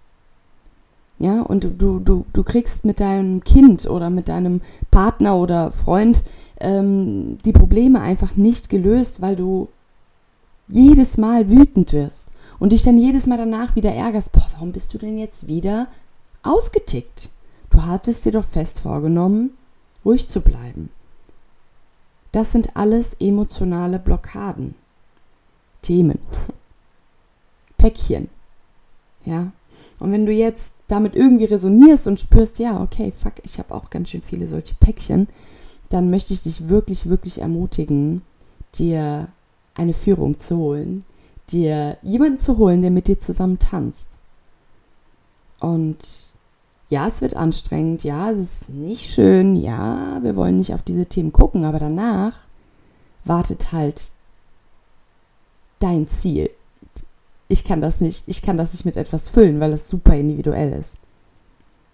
Ja, 1.17 1.41
und 1.41 1.63
du, 1.63 1.99
du, 1.99 2.25
du 2.33 2.43
kriegst 2.43 2.83
mit 2.83 2.99
deinem 2.99 3.43
Kind 3.43 3.89
oder 3.89 4.09
mit 4.09 4.27
deinem 4.27 4.61
Partner 4.91 5.37
oder 5.37 5.71
Freund 5.71 6.23
ähm, 6.59 7.37
die 7.45 7.53
Probleme 7.53 8.01
einfach 8.01 8.35
nicht 8.35 8.69
gelöst, 8.69 9.21
weil 9.21 9.35
du 9.35 9.69
jedes 10.67 11.17
Mal 11.17 11.49
wütend 11.49 11.93
wirst 11.93 12.25
und 12.59 12.73
dich 12.73 12.83
dann 12.83 12.97
jedes 12.97 13.27
Mal 13.27 13.37
danach 13.37 13.75
wieder 13.75 13.93
ärgerst. 13.93 14.31
Boah, 14.31 14.47
warum 14.53 14.71
bist 14.71 14.93
du 14.93 14.97
denn 14.97 15.17
jetzt 15.17 15.47
wieder 15.47 15.87
ausgetickt? 16.43 17.29
Du 17.69 17.83
hattest 17.83 18.25
dir 18.25 18.31
doch 18.31 18.43
fest 18.43 18.79
vorgenommen, 18.79 19.51
ruhig 20.03 20.27
zu 20.27 20.41
bleiben. 20.41 20.89
Das 22.31 22.51
sind 22.51 22.75
alles 22.75 23.15
emotionale 23.21 23.99
Blockaden, 23.99 24.75
Themen, 25.81 26.19
Päckchen. 27.77 28.29
Ja, 29.25 29.51
und 29.99 30.11
wenn 30.11 30.25
du 30.25 30.31
jetzt 30.31 30.73
damit 30.87 31.15
irgendwie 31.15 31.45
resonierst 31.45 32.07
und 32.07 32.19
spürst, 32.19 32.59
ja, 32.59 32.81
okay, 32.81 33.11
fuck, 33.11 33.33
ich 33.43 33.57
habe 33.59 33.73
auch 33.73 33.89
ganz 33.89 34.09
schön 34.09 34.21
viele 34.21 34.47
solche 34.47 34.75
Päckchen, 34.75 35.27
dann 35.89 36.09
möchte 36.09 36.33
ich 36.33 36.43
dich 36.43 36.69
wirklich, 36.69 37.09
wirklich 37.09 37.41
ermutigen, 37.41 38.21
dir 38.75 39.29
eine 39.75 39.93
Führung 39.93 40.39
zu 40.39 40.57
holen, 40.57 41.03
dir 41.49 41.97
jemanden 42.01 42.39
zu 42.39 42.57
holen, 42.57 42.81
der 42.81 42.91
mit 42.91 43.07
dir 43.07 43.19
zusammen 43.19 43.59
tanzt. 43.59 44.09
Und 45.59 46.33
ja, 46.89 47.07
es 47.07 47.21
wird 47.21 47.35
anstrengend, 47.35 48.03
ja, 48.03 48.29
es 48.31 48.37
ist 48.37 48.69
nicht 48.69 49.05
schön, 49.05 49.55
ja, 49.55 50.19
wir 50.21 50.35
wollen 50.35 50.57
nicht 50.57 50.73
auf 50.73 50.81
diese 50.81 51.07
Themen 51.07 51.33
gucken, 51.33 51.65
aber 51.65 51.79
danach 51.79 52.35
wartet 53.23 53.71
halt 53.71 54.11
dein 55.79 56.07
Ziel. 56.07 56.49
Ich 57.47 57.63
kann 57.63 57.81
das 57.81 58.01
nicht, 58.01 58.23
ich 58.27 58.41
kann 58.41 58.57
das 58.57 58.73
nicht 58.73 58.85
mit 58.85 58.97
etwas 58.97 59.29
füllen, 59.29 59.59
weil 59.59 59.73
es 59.73 59.87
super 59.87 60.15
individuell 60.15 60.73
ist. 60.73 60.95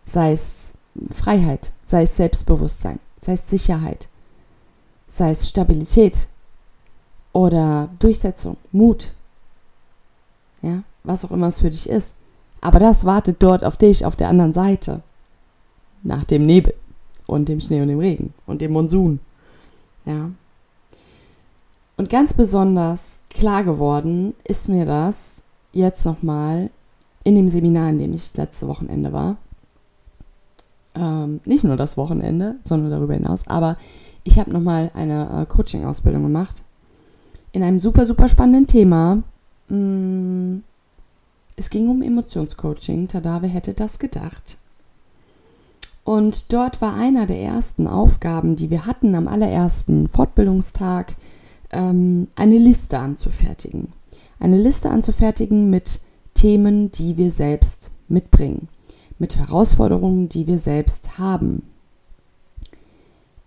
Sei 0.05 0.31
es 0.31 0.73
Freiheit, 1.13 1.73
sei 1.85 2.03
es 2.03 2.15
Selbstbewusstsein, 2.15 2.99
sei 3.19 3.33
es 3.33 3.49
Sicherheit, 3.49 4.07
sei 5.07 5.31
es 5.31 5.49
Stabilität 5.49 6.27
oder 7.33 7.89
Durchsetzung, 7.99 8.57
Mut. 8.71 9.13
Ja, 10.61 10.83
was 11.03 11.25
auch 11.25 11.31
immer 11.31 11.47
es 11.47 11.59
für 11.59 11.69
dich 11.69 11.89
ist. 11.89 12.15
Aber 12.61 12.79
das 12.79 13.05
wartet 13.05 13.37
dort 13.41 13.63
auf 13.63 13.77
dich 13.77 14.05
auf 14.05 14.15
der 14.15 14.29
anderen 14.29 14.53
Seite. 14.53 15.01
Nach 16.03 16.23
dem 16.23 16.45
Nebel 16.45 16.75
und 17.27 17.49
dem 17.49 17.59
Schnee 17.59 17.81
und 17.81 17.87
dem 17.87 17.99
Regen 17.99 18.33
und 18.45 18.61
dem 18.61 18.71
Monsun. 18.71 19.19
Ja. 20.05 20.31
Und 22.01 22.09
ganz 22.09 22.33
besonders 22.33 23.21
klar 23.29 23.63
geworden 23.63 24.33
ist 24.43 24.67
mir 24.67 24.87
das 24.87 25.43
jetzt 25.71 26.03
nochmal 26.03 26.71
in 27.23 27.35
dem 27.35 27.47
Seminar, 27.47 27.89
in 27.89 27.99
dem 27.99 28.15
ich 28.15 28.21
das 28.21 28.37
letzte 28.37 28.67
Wochenende 28.67 29.13
war. 29.13 29.37
Ähm, 30.95 31.41
nicht 31.45 31.63
nur 31.63 31.77
das 31.77 31.97
Wochenende, 31.97 32.55
sondern 32.63 32.89
darüber 32.89 33.13
hinaus. 33.13 33.47
Aber 33.47 33.77
ich 34.23 34.39
habe 34.39 34.51
nochmal 34.51 34.89
eine 34.95 35.43
äh, 35.43 35.45
Coaching-Ausbildung 35.45 36.23
gemacht. 36.23 36.63
In 37.51 37.61
einem 37.61 37.79
super, 37.79 38.07
super 38.07 38.27
spannenden 38.27 38.65
Thema. 38.65 39.21
Mm, 39.69 40.61
es 41.55 41.69
ging 41.69 41.87
um 41.87 42.01
Emotionscoaching. 42.01 43.09
Tada, 43.09 43.43
wer 43.43 43.49
hätte 43.49 43.75
das 43.75 43.99
gedacht? 43.99 44.57
Und 46.03 46.51
dort 46.51 46.81
war 46.81 46.95
einer 46.95 47.27
der 47.27 47.41
ersten 47.41 47.85
Aufgaben, 47.85 48.55
die 48.55 48.71
wir 48.71 48.87
hatten 48.87 49.13
am 49.13 49.27
allerersten 49.27 50.07
Fortbildungstag, 50.07 51.13
ähm, 51.71 52.27
eine 52.35 52.57
Liste 52.57 52.99
anzufertigen. 52.99 53.93
Eine 54.39 54.57
Liste 54.57 54.89
anzufertigen 54.89 55.69
mit 55.69 56.01
Themen, 56.33 56.91
die 56.91 57.17
wir 57.17 57.31
selbst 57.31 57.91
mitbringen, 58.07 58.67
mit 59.19 59.35
Herausforderungen, 59.35 60.29
die 60.29 60.47
wir 60.47 60.57
selbst 60.57 61.17
haben. 61.17 61.63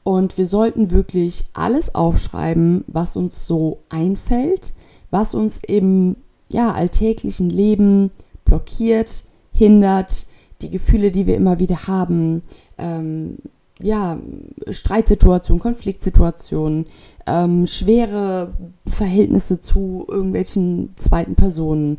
Und 0.04 0.37
wir 0.37 0.47
sollten 0.47 0.90
wirklich 0.90 1.47
alles 1.54 1.95
aufschreiben, 1.95 2.85
was 2.87 3.16
uns 3.16 3.47
so 3.47 3.78
einfällt, 3.88 4.75
was 5.11 5.35
uns 5.35 5.59
im 5.66 6.16
ja, 6.50 6.73
alltäglichen 6.73 7.49
Leben 7.49 8.11
blockiert, 8.45 9.25
hindert, 9.52 10.26
die 10.61 10.71
Gefühle, 10.71 11.11
die 11.11 11.26
wir 11.26 11.37
immer 11.37 11.59
wieder 11.59 11.87
haben, 11.87 12.43
ähm, 12.78 13.38
ja, 13.81 14.19
Streitsituationen, 14.69 15.61
Konfliktsituationen, 15.61 16.87
ähm, 17.26 17.66
schwere 17.66 18.52
Verhältnisse 18.87 19.61
zu 19.61 20.07
irgendwelchen 20.09 20.95
zweiten 20.97 21.35
Personen, 21.35 21.99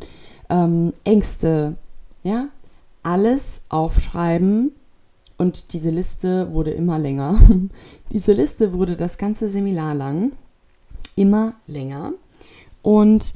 ähm, 0.50 0.94
Ängste, 1.04 1.76
ja, 2.24 2.48
alles 3.04 3.62
aufschreiben 3.70 4.72
und 5.38 5.74
diese 5.74 5.90
Liste 5.90 6.52
wurde 6.54 6.72
immer 6.72 6.98
länger. 6.98 7.40
diese 8.12 8.34
Liste 8.34 8.74
wurde 8.74 8.96
das 8.96 9.18
ganze 9.18 9.48
Seminar 9.50 9.96
lang 9.96 10.32
immer 11.16 11.54
länger 11.68 12.14
und 12.82 13.34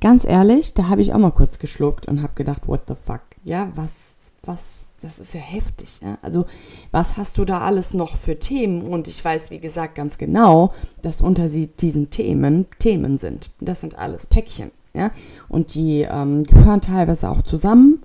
ganz 0.00 0.24
ehrlich, 0.24 0.74
da 0.74 0.88
habe 0.88 1.00
ich 1.00 1.12
auch 1.14 1.18
mal 1.18 1.32
kurz 1.32 1.58
geschluckt 1.58 2.06
und 2.06 2.22
habe 2.22 2.34
gedacht, 2.34 2.68
what 2.68 2.82
the 2.86 2.94
fuck? 2.94 3.22
Ja, 3.42 3.72
was, 3.74 4.32
was, 4.42 4.84
das 5.04 5.18
ist 5.18 5.34
ja 5.34 5.40
heftig. 5.40 6.00
Ja? 6.02 6.18
Also, 6.22 6.46
was 6.90 7.16
hast 7.16 7.38
du 7.38 7.44
da 7.44 7.60
alles 7.60 7.94
noch 7.94 8.16
für 8.16 8.38
Themen? 8.38 8.82
Und 8.82 9.06
ich 9.06 9.24
weiß, 9.24 9.50
wie 9.50 9.60
gesagt, 9.60 9.94
ganz 9.94 10.18
genau, 10.18 10.72
dass 11.02 11.20
unter 11.20 11.46
diesen 11.48 12.10
Themen 12.10 12.66
Themen 12.78 13.18
sind. 13.18 13.50
Das 13.60 13.82
sind 13.82 13.98
alles 13.98 14.26
Päckchen. 14.26 14.70
Ja? 14.94 15.10
Und 15.48 15.74
die 15.74 16.02
ähm, 16.02 16.44
gehören 16.44 16.80
teilweise 16.80 17.28
auch 17.28 17.42
zusammen. 17.42 18.02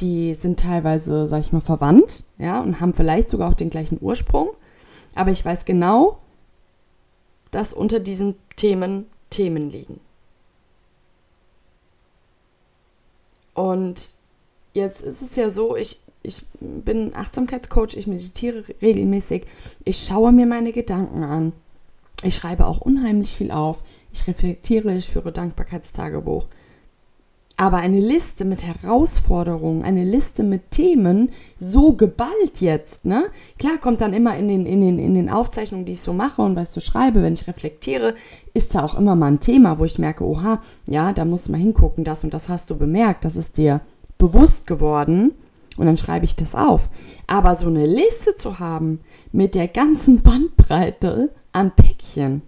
die 0.00 0.34
sind 0.34 0.60
teilweise, 0.60 1.26
sag 1.26 1.40
ich 1.40 1.52
mal, 1.52 1.60
verwandt, 1.60 2.24
ja, 2.38 2.60
und 2.60 2.80
haben 2.80 2.94
vielleicht 2.94 3.30
sogar 3.30 3.50
auch 3.50 3.54
den 3.54 3.70
gleichen 3.70 3.98
Ursprung. 4.00 4.50
Aber 5.14 5.30
ich 5.30 5.44
weiß 5.44 5.64
genau, 5.64 6.18
dass 7.50 7.72
unter 7.74 7.98
diesen 8.00 8.36
Themen 8.56 9.06
Themen 9.30 9.70
liegen. 9.70 10.00
Und 13.54 14.14
jetzt 14.72 15.02
ist 15.02 15.20
es 15.20 15.36
ja 15.36 15.50
so, 15.50 15.76
ich, 15.76 16.00
ich 16.22 16.44
bin 16.60 17.14
Achtsamkeitscoach, 17.14 17.96
ich 17.96 18.06
meditiere 18.06 18.64
regelmäßig, 18.82 19.44
ich 19.84 19.98
schaue 19.98 20.32
mir 20.32 20.46
meine 20.46 20.72
Gedanken 20.72 21.22
an, 21.22 21.52
ich 22.22 22.34
schreibe 22.34 22.66
auch 22.66 22.80
unheimlich 22.80 23.34
viel 23.36 23.50
auf, 23.50 23.82
ich 24.12 24.26
reflektiere, 24.26 24.94
ich 24.94 25.08
führe 25.08 25.32
Dankbarkeitstagebuch. 25.32 26.46
Aber 27.60 27.78
eine 27.78 27.98
Liste 27.98 28.44
mit 28.44 28.62
Herausforderungen, 28.62 29.82
eine 29.82 30.04
Liste 30.04 30.44
mit 30.44 30.70
Themen, 30.70 31.30
so 31.56 31.92
geballt 31.92 32.60
jetzt, 32.60 33.04
ne? 33.04 33.24
Klar 33.58 33.78
kommt 33.78 34.00
dann 34.00 34.12
immer 34.12 34.36
in 34.36 34.46
den, 34.46 34.64
in 34.64 34.80
den, 34.80 35.00
in 35.00 35.14
den 35.14 35.28
Aufzeichnungen, 35.28 35.84
die 35.84 35.92
ich 35.92 36.00
so 36.00 36.12
mache 36.12 36.40
und 36.40 36.54
was 36.54 36.68
ich 36.68 36.74
so 36.74 36.80
schreibe, 36.80 37.20
wenn 37.20 37.32
ich 37.32 37.48
reflektiere, 37.48 38.14
ist 38.54 38.76
da 38.76 38.84
auch 38.84 38.94
immer 38.94 39.16
mal 39.16 39.26
ein 39.26 39.40
Thema, 39.40 39.80
wo 39.80 39.84
ich 39.84 39.98
merke, 39.98 40.24
oha, 40.24 40.60
ja, 40.86 41.12
da 41.12 41.24
musst 41.24 41.48
du 41.48 41.52
mal 41.52 41.58
hingucken, 41.58 42.04
das 42.04 42.22
und 42.22 42.32
das 42.32 42.48
hast 42.48 42.70
du 42.70 42.76
bemerkt, 42.76 43.24
das 43.24 43.34
ist 43.34 43.58
dir 43.58 43.80
bewusst 44.18 44.68
geworden 44.68 45.32
und 45.78 45.86
dann 45.86 45.96
schreibe 45.96 46.24
ich 46.24 46.36
das 46.36 46.54
auf. 46.54 46.90
Aber 47.26 47.56
so 47.56 47.68
eine 47.68 47.86
Liste 47.86 48.34
zu 48.34 48.58
haben 48.58 49.00
mit 49.32 49.54
der 49.54 49.68
ganzen 49.68 50.22
Bandbreite 50.22 51.30
an 51.52 51.74
Päckchen, 51.74 52.42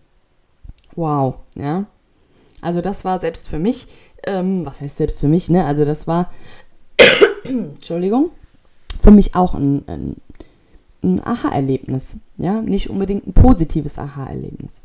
wow, 0.97 1.37
ja. 1.55 1.87
Also 2.63 2.83
das 2.83 3.07
war 3.07 3.19
selbst 3.19 3.49
für 3.49 3.59
mich 3.59 3.87
ähm, 4.27 4.67
was 4.67 4.81
heißt 4.81 4.97
selbst 4.97 5.21
für 5.21 5.29
mich, 5.29 5.49
ne? 5.49 5.65
Also 5.65 5.85
das 5.85 6.07
war, 6.07 6.31
Entschuldigung, 7.45 8.31
für 9.01 9.11
mich 9.11 9.35
auch 9.35 9.55
ein, 9.55 9.85
ein, 9.87 10.17
ein 11.03 11.25
Aha-Erlebnis. 11.25 12.17
Ja, 12.37 12.61
nicht 12.61 12.91
unbedingt 12.91 13.27
ein 13.27 13.33
positives 13.33 13.99
Aha-Erlebnis. 13.99 14.81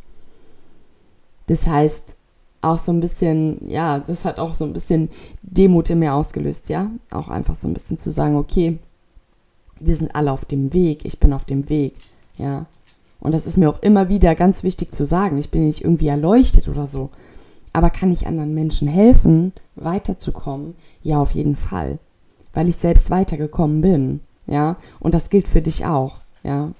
Das 1.47 1.67
heißt, 1.67 2.15
auch 2.65 2.77
so 2.77 2.91
ein 2.91 2.99
bisschen, 2.99 3.69
ja, 3.69 3.99
das 3.99 4.25
hat 4.25 4.39
auch 4.39 4.53
so 4.53 4.65
ein 4.65 4.73
bisschen 4.73 5.09
Demut 5.41 5.89
in 5.89 5.99
mir 5.99 6.13
ausgelöst, 6.13 6.69
ja. 6.69 6.89
Auch 7.11 7.29
einfach 7.29 7.55
so 7.55 7.67
ein 7.67 7.73
bisschen 7.73 7.97
zu 7.97 8.11
sagen, 8.11 8.35
okay, 8.35 8.77
wir 9.79 9.95
sind 9.95 10.15
alle 10.15 10.31
auf 10.31 10.45
dem 10.45 10.73
Weg, 10.73 11.05
ich 11.05 11.19
bin 11.19 11.33
auf 11.33 11.45
dem 11.45 11.69
Weg, 11.69 11.95
ja. 12.37 12.65
Und 13.19 13.33
das 13.33 13.47
ist 13.47 13.57
mir 13.57 13.69
auch 13.69 13.81
immer 13.81 14.09
wieder 14.09 14.35
ganz 14.35 14.63
wichtig 14.63 14.93
zu 14.93 15.05
sagen. 15.05 15.37
Ich 15.39 15.49
bin 15.49 15.65
nicht 15.65 15.83
irgendwie 15.83 16.07
erleuchtet 16.07 16.67
oder 16.67 16.85
so. 16.85 17.09
Aber 17.73 17.89
kann 17.89 18.11
ich 18.11 18.27
anderen 18.27 18.53
Menschen 18.53 18.87
helfen, 18.87 19.51
weiterzukommen? 19.75 20.75
Ja, 21.01 21.19
auf 21.19 21.31
jeden 21.31 21.55
Fall. 21.55 21.97
Weil 22.53 22.69
ich 22.69 22.75
selbst 22.75 23.09
weitergekommen 23.09 23.81
bin. 23.81 24.19
Ja. 24.45 24.77
Und 24.99 25.15
das 25.15 25.31
gilt 25.31 25.47
für 25.47 25.61
dich 25.61 25.85
auch. 25.85 26.17
Ja. 26.43 26.71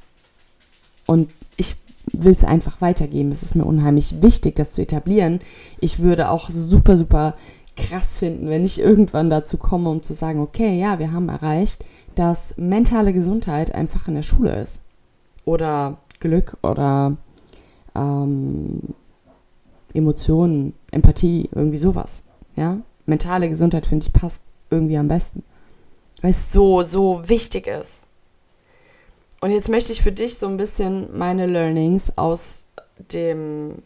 Und 1.07 1.31
ich 1.57 1.77
will 2.11 2.33
es 2.33 2.43
einfach 2.43 2.81
weitergeben. 2.81 3.31
Es 3.31 3.43
ist 3.43 3.55
mir 3.55 3.65
unheimlich 3.65 4.21
wichtig, 4.21 4.55
das 4.55 4.71
zu 4.71 4.81
etablieren. 4.81 5.39
Ich 5.79 5.99
würde 5.99 6.29
auch 6.29 6.49
super, 6.49 6.97
super 6.97 7.35
krass 7.75 8.19
finden, 8.19 8.47
wenn 8.49 8.63
ich 8.63 8.79
irgendwann 8.79 9.29
dazu 9.29 9.57
komme, 9.57 9.89
um 9.89 10.01
zu 10.01 10.13
sagen, 10.13 10.39
okay, 10.39 10.79
ja, 10.79 10.99
wir 10.99 11.11
haben 11.11 11.29
erreicht, 11.29 11.85
dass 12.15 12.55
mentale 12.57 13.13
Gesundheit 13.13 13.75
einfach 13.75 14.07
in 14.07 14.15
der 14.15 14.21
Schule 14.21 14.55
ist. 14.61 14.79
Oder 15.43 15.97
Glück 16.19 16.57
oder 16.63 17.17
ähm, 17.93 18.95
Emotionen, 19.93 20.73
Empathie, 20.91 21.49
irgendwie 21.53 21.77
sowas. 21.77 22.23
Ja? 22.55 22.79
Mentale 23.05 23.49
Gesundheit, 23.49 23.85
finde 23.85 24.05
ich, 24.05 24.13
passt 24.13 24.41
irgendwie 24.69 24.97
am 24.97 25.07
besten. 25.07 25.43
Weil 26.21 26.31
es 26.31 26.51
so, 26.51 26.83
so 26.83 27.21
wichtig 27.27 27.67
ist. 27.67 28.05
Und 29.41 29.51
jetzt 29.51 29.69
möchte 29.69 29.91
ich 29.91 30.01
für 30.01 30.11
dich 30.11 30.37
so 30.37 30.47
ein 30.47 30.57
bisschen 30.57 31.17
meine 31.17 31.45
Learnings 31.45 32.17
aus 32.17 32.67
dem 33.13 33.83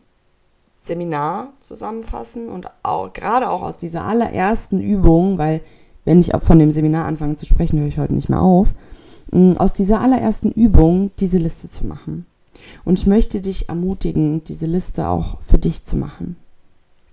Seminar 0.79 1.49
zusammenfassen 1.59 2.47
und 2.49 2.67
auch, 2.83 3.11
gerade 3.13 3.49
auch 3.49 3.61
aus 3.61 3.77
dieser 3.77 4.05
allerersten 4.05 4.79
Übung, 4.79 5.37
weil 5.37 5.61
wenn 6.05 6.19
ich 6.19 6.31
von 6.39 6.59
dem 6.59 6.71
Seminar 6.71 7.05
anfange 7.05 7.35
zu 7.35 7.45
sprechen, 7.45 7.79
höre 7.79 7.87
ich 7.87 7.99
heute 7.99 8.13
nicht 8.13 8.29
mehr 8.29 8.41
auf, 8.41 8.73
mm, 9.31 9.53
aus 9.57 9.73
dieser 9.73 9.99
allerersten 10.01 10.51
Übung 10.51 11.11
diese 11.19 11.37
Liste 11.37 11.69
zu 11.69 11.85
machen. 11.85 12.25
Und 12.85 12.97
ich 12.97 13.05
möchte 13.05 13.41
dich 13.41 13.69
ermutigen, 13.69 14.43
diese 14.43 14.65
Liste 14.65 15.07
auch 15.07 15.41
für 15.41 15.57
dich 15.57 15.85
zu 15.85 15.97
machen 15.97 16.37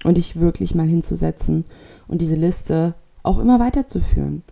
und 0.05 0.17
dich 0.17 0.39
wirklich 0.39 0.75
mal 0.75 0.87
hinzusetzen 0.87 1.65
und 2.09 2.23
diese 2.23 2.37
Liste 2.37 2.95
auch 3.23 3.39
immer 3.39 3.59
weiterzuführen. 3.59 4.43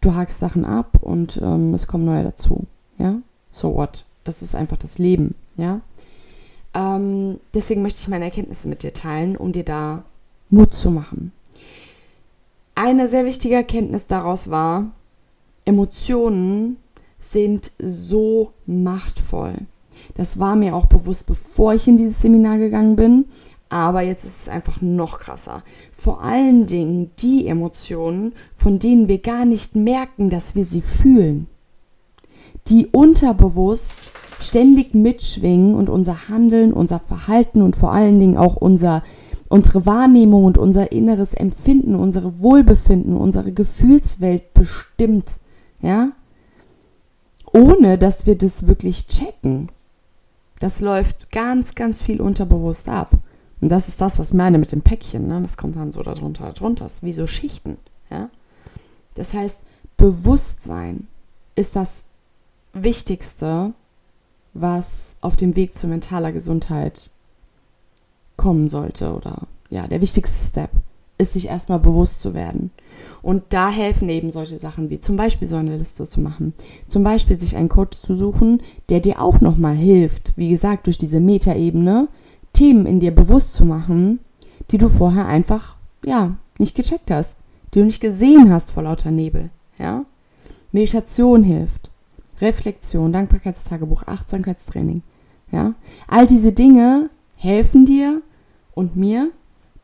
Du 0.00 0.14
hakst 0.14 0.38
Sachen 0.38 0.64
ab 0.64 0.98
und 1.02 1.40
ähm, 1.42 1.74
es 1.74 1.86
kommen 1.86 2.04
neue 2.04 2.24
dazu. 2.24 2.66
Ja, 2.98 3.20
so 3.50 3.74
what? 3.74 4.04
Das 4.24 4.42
ist 4.42 4.54
einfach 4.54 4.76
das 4.76 4.98
Leben. 4.98 5.34
Ja, 5.56 5.80
ähm, 6.76 7.40
deswegen 7.54 7.82
möchte 7.82 8.00
ich 8.00 8.08
meine 8.08 8.26
Erkenntnisse 8.26 8.68
mit 8.68 8.82
dir 8.82 8.92
teilen, 8.92 9.36
um 9.36 9.52
dir 9.52 9.64
da 9.64 10.04
Mut 10.50 10.74
zu 10.74 10.90
machen. 10.90 11.32
Eine 12.74 13.08
sehr 13.08 13.24
wichtige 13.24 13.54
Erkenntnis 13.54 14.06
daraus 14.06 14.50
war, 14.50 14.90
Emotionen 15.64 16.76
sind 17.18 17.72
so 17.78 18.52
machtvoll. 18.66 19.54
Das 20.14 20.38
war 20.38 20.54
mir 20.54 20.76
auch 20.76 20.86
bewusst, 20.86 21.26
bevor 21.26 21.72
ich 21.72 21.88
in 21.88 21.96
dieses 21.96 22.20
Seminar 22.20 22.58
gegangen 22.58 22.94
bin. 22.94 23.24
Aber 23.70 24.02
jetzt 24.02 24.24
ist 24.24 24.42
es 24.42 24.48
einfach 24.48 24.80
noch 24.80 25.18
krasser. 25.18 25.64
Vor 25.90 26.22
allen 26.22 26.66
Dingen 26.66 27.10
die 27.18 27.48
Emotionen, 27.48 28.34
von 28.54 28.78
denen 28.78 29.08
wir 29.08 29.18
gar 29.18 29.44
nicht 29.44 29.74
merken, 29.74 30.30
dass 30.30 30.54
wir 30.54 30.64
sie 30.64 30.82
fühlen. 30.82 31.48
Die 32.68 32.86
unterbewusst 32.86 33.94
ständig 34.40 34.94
mitschwingen 34.94 35.74
und 35.74 35.88
unser 35.88 36.28
Handeln, 36.28 36.72
unser 36.72 36.98
Verhalten 36.98 37.62
und 37.62 37.76
vor 37.76 37.92
allen 37.92 38.18
Dingen 38.18 38.36
auch 38.36 38.56
unser, 38.56 39.02
unsere 39.48 39.86
Wahrnehmung 39.86 40.44
und 40.44 40.58
unser 40.58 40.92
inneres 40.92 41.34
Empfinden, 41.34 41.94
unsere 41.94 42.40
Wohlbefinden, 42.40 43.16
unsere 43.16 43.52
Gefühlswelt 43.52 44.52
bestimmt. 44.54 45.38
Ja? 45.80 46.12
Ohne 47.52 47.98
dass 47.98 48.26
wir 48.26 48.36
das 48.36 48.66
wirklich 48.66 49.06
checken. 49.06 49.70
Das 50.58 50.80
läuft 50.80 51.30
ganz, 51.32 51.74
ganz 51.74 52.02
viel 52.02 52.20
unterbewusst 52.20 52.88
ab. 52.88 53.12
Und 53.60 53.70
das 53.70 53.88
ist 53.88 54.00
das, 54.00 54.18
was 54.18 54.28
ich 54.28 54.34
meine 54.34 54.58
mit 54.58 54.72
dem 54.72 54.82
Päckchen. 54.82 55.26
Ne? 55.28 55.40
Das 55.40 55.56
kommt 55.56 55.76
dann 55.76 55.90
so 55.90 56.02
darunter, 56.02 56.52
darunter. 56.52 56.84
Das 56.84 56.94
ist 56.94 57.02
wie 57.02 57.12
so 57.12 57.26
Schichten. 57.26 57.78
Ja? 58.10 58.30
Das 59.14 59.32
heißt, 59.32 59.60
Bewusstsein 59.96 61.08
ist 61.54 61.74
das 61.74 62.04
Wichtigste, 62.82 63.72
was 64.54 65.16
auf 65.20 65.36
dem 65.36 65.56
Weg 65.56 65.76
zu 65.76 65.86
mentaler 65.86 66.32
Gesundheit 66.32 67.10
kommen 68.36 68.68
sollte. 68.68 69.14
Oder 69.14 69.42
ja, 69.70 69.86
der 69.86 70.00
wichtigste 70.00 70.38
Step 70.38 70.70
ist, 71.18 71.32
sich 71.32 71.48
erstmal 71.48 71.78
bewusst 71.78 72.20
zu 72.20 72.34
werden. 72.34 72.70
Und 73.22 73.44
da 73.50 73.70
helfen 73.70 74.08
eben 74.08 74.30
solche 74.30 74.58
Sachen 74.58 74.90
wie 74.90 75.00
zum 75.00 75.16
Beispiel 75.16 75.48
so 75.48 75.56
eine 75.56 75.76
Liste 75.76 76.04
zu 76.04 76.20
machen. 76.20 76.54
Zum 76.88 77.02
Beispiel 77.02 77.38
sich 77.38 77.56
einen 77.56 77.68
Coach 77.68 77.98
zu 77.98 78.14
suchen, 78.14 78.62
der 78.88 79.00
dir 79.00 79.20
auch 79.20 79.40
nochmal 79.40 79.74
hilft, 79.74 80.32
wie 80.36 80.50
gesagt, 80.50 80.86
durch 80.86 80.98
diese 80.98 81.20
Metaebene 81.20 82.08
Themen 82.52 82.86
in 82.86 83.00
dir 83.00 83.14
bewusst 83.14 83.54
zu 83.54 83.64
machen, 83.64 84.20
die 84.70 84.78
du 84.78 84.88
vorher 84.88 85.26
einfach, 85.26 85.76
ja, 86.04 86.36
nicht 86.58 86.74
gecheckt 86.74 87.10
hast, 87.10 87.36
die 87.74 87.80
du 87.80 87.84
nicht 87.84 88.00
gesehen 88.00 88.50
hast 88.50 88.70
vor 88.70 88.82
lauter 88.82 89.10
Nebel, 89.10 89.50
ja. 89.78 90.04
Meditation 90.72 91.42
hilft. 91.42 91.90
Reflexion, 92.40 93.12
Dankbarkeitstagebuch, 93.12 94.04
Achtsamkeitstraining, 94.06 95.02
ja. 95.50 95.74
All 96.08 96.26
diese 96.26 96.52
Dinge 96.52 97.10
helfen 97.36 97.86
dir 97.86 98.22
und 98.74 98.96
mir, 98.96 99.30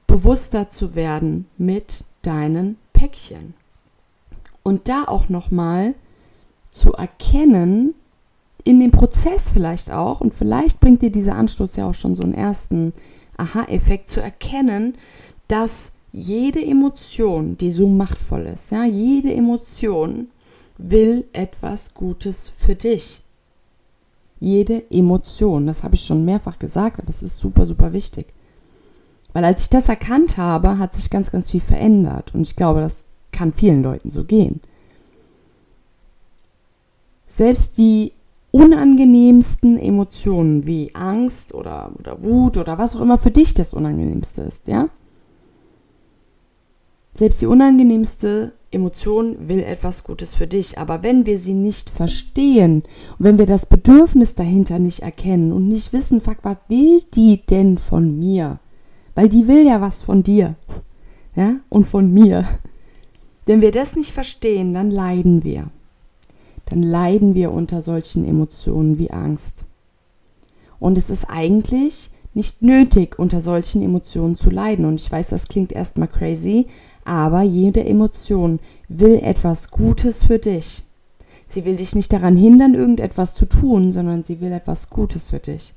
bewusster 0.07 0.69
zu 0.69 0.95
werden 0.95 1.47
mit 1.57 2.05
deinen 2.21 2.77
Päckchen. 2.93 3.55
Und 4.63 4.89
da 4.89 5.05
auch 5.07 5.29
nochmal 5.29 5.95
zu 6.71 6.93
erkennen, 6.93 7.95
in 8.65 8.79
dem 8.79 8.91
Prozess 8.91 9.51
vielleicht 9.53 9.91
auch, 9.91 10.21
und 10.21 10.35
vielleicht 10.35 10.81
bringt 10.81 11.03
dir 11.03 11.11
dieser 11.11 11.35
Anstoß 11.35 11.77
ja 11.77 11.89
auch 11.89 11.95
schon 11.95 12.15
so 12.15 12.23
einen 12.23 12.35
ersten 12.35 12.93
Aha-Effekt, 13.37 14.09
zu 14.09 14.21
erkennen, 14.21 14.95
dass 15.49 15.93
jede 16.13 16.65
Emotion, 16.65 17.57
die 17.57 17.71
so 17.71 17.89
machtvoll 17.89 18.43
ist, 18.43 18.71
ja, 18.71 18.85
jede 18.85 19.33
Emotion 19.33 20.29
will 20.79 21.25
etwas 21.33 21.95
Gutes 21.95 22.49
für 22.49 22.75
dich. 22.75 23.23
Jede 24.41 24.91
Emotion, 24.91 25.67
das 25.67 25.83
habe 25.83 25.95
ich 25.95 26.05
schon 26.05 26.25
mehrfach 26.25 26.59
gesagt, 26.59 26.99
aber 26.99 27.11
es 27.11 27.23
ist 27.23 27.37
super, 27.37 27.65
super 27.65 27.93
wichtig. 27.93 28.27
Weil 29.33 29.45
als 29.45 29.63
ich 29.63 29.71
das 29.71 29.89
erkannt 29.89 30.37
habe, 30.37 30.79
hat 30.79 30.95
sich 30.95 31.11
ganz, 31.11 31.31
ganz 31.31 31.51
viel 31.51 31.61
verändert. 31.61 32.35
Und 32.35 32.43
ich 32.43 32.57
glaube, 32.57 32.81
das 32.81 33.07
kann 33.31 33.53
vielen 33.53 33.83
Leuten 33.83 34.11
so 34.11 34.25
gehen. 34.25 34.61
Selbst 37.27 37.79
die 37.79 38.13
unangenehmsten 38.51 39.79
Emotionen 39.79 40.67
wie 40.67 40.95
Angst 40.95 41.55
oder, 41.55 41.93
oder, 41.99 42.23
Wut 42.23 42.59
oder 42.59 42.79
was 42.79 42.95
auch 42.95 43.01
immer 43.01 43.17
für 43.17 43.31
dich 43.31 43.55
das 43.55 43.73
Unangenehmste 43.73 44.43
ist, 44.43 44.69
ja? 44.69 44.89
Selbst 47.15 47.43
die 47.43 47.47
unangenehmste 47.47 48.53
Emotion 48.71 49.49
will 49.49 49.61
etwas 49.61 50.03
Gutes 50.05 50.35
für 50.35 50.47
dich. 50.47 50.79
Aber 50.79 51.03
wenn 51.03 51.27
wir 51.27 51.39
sie 51.39 51.55
nicht 51.55 51.91
verstehen 51.91 52.83
und 53.19 53.25
wenn 53.25 53.39
wir 53.39 53.47
das 53.47 53.67
Bedürfnis 53.67 54.35
dahinter 54.35 54.79
nicht 54.79 55.01
erkennen 55.01 55.53
und 55.53 55.69
nicht 55.69 55.93
wissen, 55.93 56.21
fuck, 56.21 56.39
was 56.43 56.57
will 56.69 57.03
die 57.15 57.43
denn 57.49 57.77
von 57.77 58.19
mir? 58.19 58.59
Weil 59.15 59.29
die 59.29 59.47
will 59.47 59.67
ja 59.67 59.81
was 59.81 60.03
von 60.03 60.23
dir. 60.23 60.57
Ja? 61.37 61.57
Und 61.69 61.87
von 61.87 62.13
mir. 62.13 62.49
Wenn 63.45 63.61
wir 63.61 63.73
das 63.73 63.95
nicht 63.97 64.11
verstehen, 64.11 64.73
dann 64.73 64.91
leiden 64.91 65.45
wir. 65.45 65.71
Dann 66.67 66.83
leiden 66.83 67.35
wir 67.35 67.53
unter 67.53 67.83
solchen 67.83 68.25
Emotionen 68.25 68.99
wie 68.99 69.11
Angst. 69.11 69.67
Und 70.79 70.97
es 70.97 71.11
ist 71.11 71.27
eigentlich 71.29 72.11
nicht 72.35 72.63
nötig, 72.63 73.19
unter 73.19 73.41
solchen 73.41 73.83
Emotionen 73.83 74.37
zu 74.37 74.51
leiden. 74.51 74.85
Und 74.85 75.01
ich 75.01 75.11
weiß, 75.11 75.29
das 75.29 75.49
klingt 75.49 75.73
erstmal 75.73 76.09
crazy, 76.09 76.67
aber 77.05 77.43
jede 77.43 77.85
Emotion 77.85 78.61
will 78.89 79.21
etwas 79.23 79.71
Gutes 79.71 80.25
für 80.25 80.39
dich. 80.39 80.85
Sie 81.47 81.65
will 81.65 81.77
dich 81.77 81.95
nicht 81.95 82.13
daran 82.13 82.37
hindern, 82.37 82.75
irgendetwas 82.75 83.35
zu 83.35 83.47
tun, 83.47 83.93
sondern 83.93 84.25
sie 84.25 84.41
will 84.41 84.53
etwas 84.53 84.89
Gutes 84.89 85.31
für 85.31 85.41
dich 85.41 85.75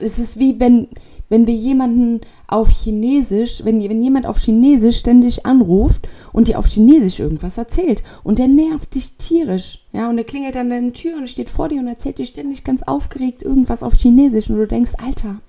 es 0.00 0.18
ist 0.18 0.38
wie 0.38 0.58
wenn, 0.58 0.88
wenn 1.28 1.46
wir 1.46 1.54
jemanden 1.54 2.20
auf 2.48 2.68
Chinesisch, 2.70 3.64
wenn, 3.64 3.80
wenn 3.80 4.02
jemand 4.02 4.26
auf 4.26 4.38
Chinesisch 4.38 4.98
ständig 4.98 5.46
anruft 5.46 6.08
und 6.32 6.48
dir 6.48 6.58
auf 6.58 6.66
Chinesisch 6.66 7.20
irgendwas 7.20 7.58
erzählt 7.58 8.02
und 8.24 8.38
der 8.38 8.48
nervt 8.48 8.94
dich 8.94 9.12
tierisch, 9.16 9.86
ja, 9.92 10.08
und 10.08 10.16
der 10.16 10.24
klingelt 10.24 10.56
an 10.56 10.70
deine 10.70 10.92
Tür 10.92 11.16
und 11.16 11.28
steht 11.28 11.50
vor 11.50 11.68
dir 11.68 11.80
und 11.80 11.86
erzählt 11.86 12.18
dir 12.18 12.24
ständig 12.24 12.64
ganz 12.64 12.82
aufgeregt 12.82 13.42
irgendwas 13.42 13.82
auf 13.82 13.94
Chinesisch 13.94 14.50
und 14.50 14.56
du 14.56 14.66
denkst, 14.66 14.92
Alter, 15.04 15.40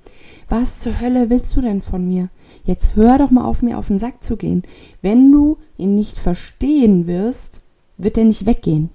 was 0.50 0.80
zur 0.80 1.00
Hölle 1.00 1.30
willst 1.30 1.56
du 1.56 1.62
denn 1.62 1.82
von 1.82 2.08
mir? 2.08 2.30
Jetzt 2.66 2.96
hör 2.96 3.18
doch 3.18 3.32
mal 3.32 3.46
auf, 3.46 3.62
mir 3.62 3.78
auf 3.78 3.88
den 3.88 4.00
Sack 4.00 4.24
zu 4.24 4.38
gehen. 4.38 4.64
Wenn 5.02 5.32
du 5.32 5.58
ihn 5.78 5.96
nicht 5.96 6.20
verstehen 6.20 7.08
wirst, 7.08 7.62
wird 7.98 8.18
er 8.18 8.26
nicht 8.26 8.46
weggehen 8.46 8.90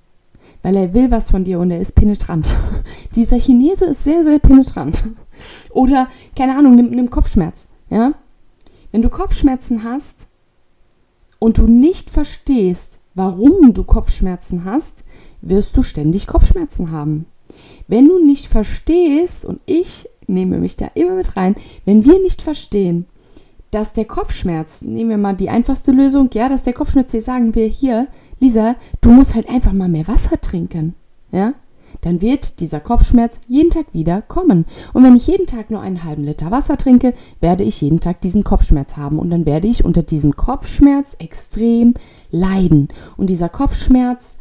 weil 0.66 0.74
er 0.74 0.94
will 0.94 1.12
was 1.12 1.30
von 1.30 1.44
dir 1.44 1.60
und 1.60 1.70
er 1.70 1.80
ist 1.80 1.94
penetrant. 1.94 2.52
Dieser 3.14 3.38
Chinese 3.38 3.84
ist 3.86 4.02
sehr, 4.02 4.24
sehr 4.24 4.40
penetrant. 4.40 5.04
Oder, 5.70 6.08
keine 6.36 6.56
Ahnung, 6.56 6.76
nimm, 6.76 6.90
nimm 6.90 7.10
Kopfschmerz. 7.10 7.68
Ja? 7.90 8.14
Wenn 8.92 9.02
du 9.02 9.08
Kopfschmerzen 9.08 9.84
hast 9.84 10.28
und 11.38 11.58
du 11.58 11.66
nicht 11.66 12.10
verstehst, 12.10 13.00
warum 13.14 13.72
du 13.74 13.84
Kopfschmerzen 13.84 14.64
hast, 14.64 15.04
wirst 15.40 15.76
du 15.76 15.82
ständig 15.82 16.26
Kopfschmerzen 16.26 16.90
haben. 16.90 17.26
Wenn 17.88 18.08
du 18.08 18.24
nicht 18.24 18.46
verstehst, 18.46 19.44
und 19.44 19.60
ich 19.66 20.08
nehme 20.26 20.58
mich 20.58 20.76
da 20.76 20.90
immer 20.94 21.14
mit 21.14 21.36
rein, 21.36 21.54
wenn 21.84 22.04
wir 22.04 22.20
nicht 22.20 22.42
verstehen, 22.42 23.06
dass 23.70 23.92
der 23.92 24.04
Kopfschmerz, 24.04 24.82
nehmen 24.82 25.10
wir 25.10 25.18
mal 25.18 25.34
die 25.34 25.50
einfachste 25.50 25.92
Lösung, 25.92 26.30
ja, 26.32 26.48
dass 26.48 26.62
der 26.62 26.72
Kopfschmerz, 26.72 27.12
sagen 27.12 27.54
wir 27.54 27.66
hier, 27.66 28.08
Lisa, 28.40 28.76
du 29.00 29.10
musst 29.10 29.34
halt 29.34 29.48
einfach 29.48 29.72
mal 29.72 29.88
mehr 29.88 30.08
Wasser 30.08 30.40
trinken. 30.40 30.94
Ja? 31.32 31.54
Dann 32.00 32.20
wird 32.20 32.60
dieser 32.60 32.80
Kopfschmerz 32.80 33.40
jeden 33.48 33.70
Tag 33.70 33.86
wieder 33.92 34.22
kommen. 34.22 34.66
Und 34.92 35.04
wenn 35.04 35.16
ich 35.16 35.26
jeden 35.26 35.46
Tag 35.46 35.70
nur 35.70 35.80
einen 35.80 36.04
halben 36.04 36.24
Liter 36.24 36.50
Wasser 36.50 36.76
trinke, 36.76 37.14
werde 37.40 37.64
ich 37.64 37.80
jeden 37.80 38.00
Tag 38.00 38.20
diesen 38.20 38.44
Kopfschmerz 38.44 38.96
haben. 38.96 39.18
Und 39.18 39.30
dann 39.30 39.46
werde 39.46 39.68
ich 39.68 39.84
unter 39.84 40.02
diesem 40.02 40.36
Kopfschmerz 40.36 41.16
extrem 41.18 41.94
leiden. 42.30 42.88
Und 43.16 43.30
dieser 43.30 43.48
Kopfschmerz, 43.48 44.38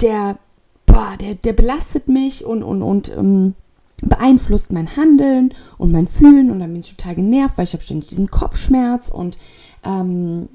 der, 0.00 0.38
boah, 0.86 1.14
der, 1.20 1.34
der 1.34 1.52
belastet 1.52 2.08
mich 2.08 2.44
und, 2.44 2.62
und, 2.62 2.82
und 2.82 3.10
ähm, 3.16 3.54
beeinflusst 4.02 4.72
mein 4.72 4.96
Handeln 4.96 5.52
und 5.76 5.92
mein 5.92 6.06
Fühlen. 6.06 6.50
Und 6.50 6.60
dann 6.60 6.72
bin 6.72 6.80
ich 6.80 6.94
total 6.94 7.14
genervt, 7.14 7.58
weil 7.58 7.64
ich 7.64 7.72
habe 7.72 7.82
ständig 7.82 8.08
diesen 8.08 8.30
Kopfschmerz 8.30 9.10
und 9.10 9.36
ähm, 9.84 10.48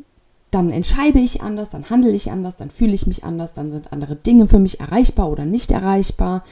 dann 0.54 0.70
entscheide 0.70 1.20
ich 1.20 1.42
anders, 1.42 1.72
dann 1.72 1.90
handle 1.90 2.12
ich 2.12 2.32
anders, 2.32 2.56
dann 2.56 2.70
fühle 2.70 2.94
ich 2.94 3.08
mich 3.08 3.24
anders, 3.24 3.54
dann 3.54 3.72
sind 3.72 3.92
andere 3.92 4.16
Dinge 4.16 4.48
für 4.48 4.60
mich 4.60 4.80
erreichbar 4.80 5.32
oder 5.32 5.46
nicht 5.46 5.72
erreichbar. 5.72 6.44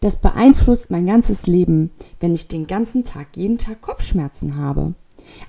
Das 0.00 0.16
beeinflusst 0.16 0.90
mein 0.90 1.06
ganzes 1.06 1.46
Leben, 1.46 1.90
wenn 2.20 2.34
ich 2.34 2.48
den 2.48 2.66
ganzen 2.66 3.02
Tag, 3.02 3.28
jeden 3.34 3.56
Tag 3.56 3.80
Kopfschmerzen 3.80 4.56
habe. 4.56 4.92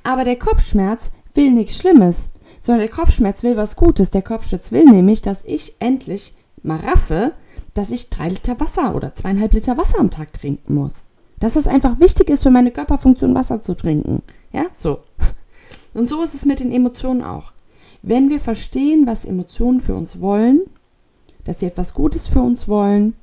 Aber 0.03 0.23
der 0.23 0.39
Kopfschmerz 0.39 1.11
will 1.33 1.51
nichts 1.51 1.79
Schlimmes, 1.79 2.29
sondern 2.61 2.79
der 2.87 2.95
Kopfschmerz 2.95 3.43
will 3.43 3.57
was 3.57 3.75
Gutes. 3.75 4.09
Der 4.09 4.21
Kopfschmerz 4.21 4.71
will 4.71 4.85
nämlich, 4.85 5.21
dass 5.21 5.43
ich 5.43 5.75
endlich 5.79 6.33
mal 6.63 6.79
raffe, 6.79 7.33
dass 7.73 7.91
ich 7.91 8.09
drei 8.09 8.29
Liter 8.29 8.57
Wasser 8.59 8.95
oder 8.95 9.15
zweieinhalb 9.15 9.53
Liter 9.53 9.77
Wasser 9.77 9.99
am 9.99 10.11
Tag 10.11 10.31
trinken 10.31 10.75
muss. 10.75 11.03
Dass 11.39 11.57
es 11.57 11.67
einfach 11.67 11.99
wichtig 11.99 12.29
ist 12.29 12.43
für 12.43 12.51
meine 12.51 12.71
Körperfunktion, 12.71 13.35
Wasser 13.35 13.61
zu 13.61 13.75
trinken. 13.75 14.23
Ja, 14.53 14.65
so. 14.73 14.99
Und 15.93 16.09
so 16.09 16.23
ist 16.23 16.35
es 16.35 16.45
mit 16.45 16.61
den 16.61 16.71
Emotionen 16.71 17.21
auch. 17.21 17.51
Wenn 18.07 18.29
wir 18.29 18.39
verstehen, 18.39 19.05
was 19.05 19.25
Emotionen 19.25 19.81
für 19.81 19.93
uns 19.93 20.21
wollen, 20.21 20.61
dass 21.43 21.59
sie 21.59 21.65
etwas 21.65 21.93
Gutes 21.93 22.25
für 22.25 22.39
uns 22.39 22.69
wollen, 22.69 23.15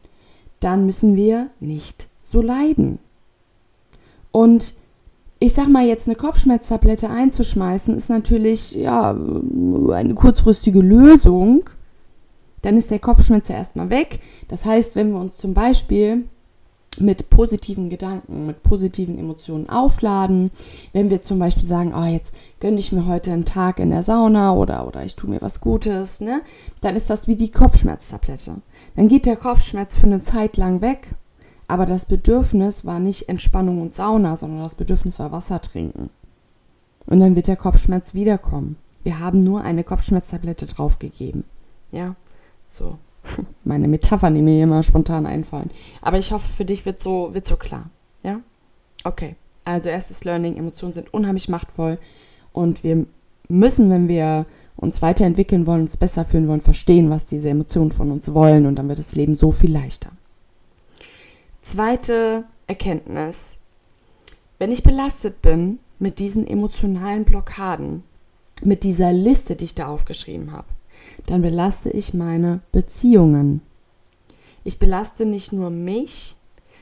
dann 0.60 0.84
müssen 0.84 1.16
wir 1.16 1.48
nicht 1.58 2.06
so 2.22 2.42
leiden. 2.42 2.98
Und 4.30 4.74
ich 5.38 5.54
sag 5.54 5.68
mal, 5.68 5.86
jetzt 5.86 6.06
eine 6.06 6.16
Kopfschmerztablette 6.16 7.08
einzuschmeißen, 7.08 7.96
ist 7.96 8.10
natürlich 8.10 8.72
ja 8.72 9.12
eine 9.12 10.14
kurzfristige 10.14 10.80
Lösung. 10.80 11.70
Dann 12.60 12.76
ist 12.76 12.90
der 12.90 12.98
Kopfschmerz 12.98 13.48
ja 13.48 13.56
erstmal 13.56 13.88
weg. 13.88 14.20
Das 14.48 14.66
heißt, 14.66 14.96
wenn 14.96 15.12
wir 15.12 15.18
uns 15.18 15.38
zum 15.38 15.54
Beispiel 15.54 16.26
mit 17.00 17.30
positiven 17.30 17.88
Gedanken, 17.88 18.46
mit 18.46 18.62
positiven 18.62 19.18
Emotionen 19.18 19.68
aufladen. 19.68 20.50
Wenn 20.92 21.10
wir 21.10 21.22
zum 21.22 21.38
Beispiel 21.38 21.64
sagen, 21.64 21.92
oh, 21.94 22.04
jetzt 22.04 22.34
gönne 22.60 22.78
ich 22.78 22.92
mir 22.92 23.06
heute 23.06 23.32
einen 23.32 23.44
Tag 23.44 23.78
in 23.78 23.90
der 23.90 24.02
Sauna 24.02 24.54
oder, 24.54 24.86
oder 24.86 25.04
ich 25.04 25.16
tue 25.16 25.30
mir 25.30 25.42
was 25.42 25.60
Gutes, 25.60 26.20
ne? 26.20 26.42
Dann 26.80 26.96
ist 26.96 27.10
das 27.10 27.28
wie 27.28 27.36
die 27.36 27.50
Kopfschmerztablette. 27.50 28.56
Dann 28.96 29.08
geht 29.08 29.26
der 29.26 29.36
Kopfschmerz 29.36 29.96
für 29.96 30.06
eine 30.06 30.20
Zeit 30.20 30.56
lang 30.56 30.80
weg, 30.80 31.14
aber 31.68 31.86
das 31.86 32.06
Bedürfnis 32.06 32.84
war 32.84 33.00
nicht 33.00 33.28
Entspannung 33.28 33.80
und 33.80 33.94
Sauna, 33.94 34.36
sondern 34.36 34.62
das 34.62 34.74
Bedürfnis 34.74 35.18
war 35.18 35.32
Wasser 35.32 35.60
trinken. 35.60 36.10
Und 37.06 37.20
dann 37.20 37.36
wird 37.36 37.48
der 37.48 37.56
Kopfschmerz 37.56 38.14
wiederkommen. 38.14 38.76
Wir 39.02 39.18
haben 39.18 39.38
nur 39.38 39.62
eine 39.62 39.84
Kopfschmerztablette 39.84 40.66
draufgegeben. 40.66 41.44
Ja, 41.92 42.16
so 42.68 42.98
meine 43.64 43.88
Metaphern, 43.88 44.34
die 44.34 44.42
mir 44.42 44.62
immer 44.62 44.82
spontan 44.82 45.26
einfallen. 45.26 45.70
Aber 46.02 46.18
ich 46.18 46.32
hoffe, 46.32 46.48
für 46.48 46.64
dich 46.64 46.86
wird 46.86 47.02
so, 47.02 47.34
wird 47.34 47.46
so 47.46 47.56
klar. 47.56 47.90
Ja? 48.22 48.40
Okay. 49.04 49.36
Also 49.64 49.88
erstes 49.88 50.24
Learning, 50.24 50.56
Emotionen 50.56 50.92
sind 50.92 51.14
unheimlich 51.14 51.48
machtvoll 51.48 51.98
und 52.52 52.84
wir 52.84 53.06
müssen, 53.48 53.90
wenn 53.90 54.08
wir 54.08 54.46
uns 54.76 55.00
weiterentwickeln 55.00 55.66
wollen, 55.66 55.82
uns 55.82 55.96
besser 55.96 56.24
fühlen 56.24 56.48
wollen, 56.48 56.60
verstehen, 56.60 57.08
was 57.08 57.26
diese 57.26 57.48
Emotionen 57.48 57.92
von 57.92 58.10
uns 58.10 58.34
wollen 58.34 58.66
und 58.66 58.76
dann 58.76 58.88
wird 58.88 58.98
das 58.98 59.14
Leben 59.14 59.34
so 59.34 59.52
viel 59.52 59.72
leichter. 59.72 60.10
Zweite 61.62 62.44
Erkenntnis. 62.66 63.58
Wenn 64.58 64.70
ich 64.70 64.82
belastet 64.82 65.40
bin 65.40 65.78
mit 65.98 66.18
diesen 66.18 66.46
emotionalen 66.46 67.24
Blockaden, 67.24 68.02
mit 68.62 68.84
dieser 68.84 69.12
Liste, 69.12 69.56
die 69.56 69.64
ich 69.64 69.74
da 69.74 69.86
aufgeschrieben 69.86 70.52
habe, 70.52 70.66
dann 71.26 71.42
belaste 71.42 71.90
ich 71.90 72.14
meine 72.14 72.60
Beziehungen. 72.72 73.60
Ich 74.64 74.78
belaste 74.78 75.26
nicht 75.26 75.52
nur 75.52 75.70
mich, 75.70 76.36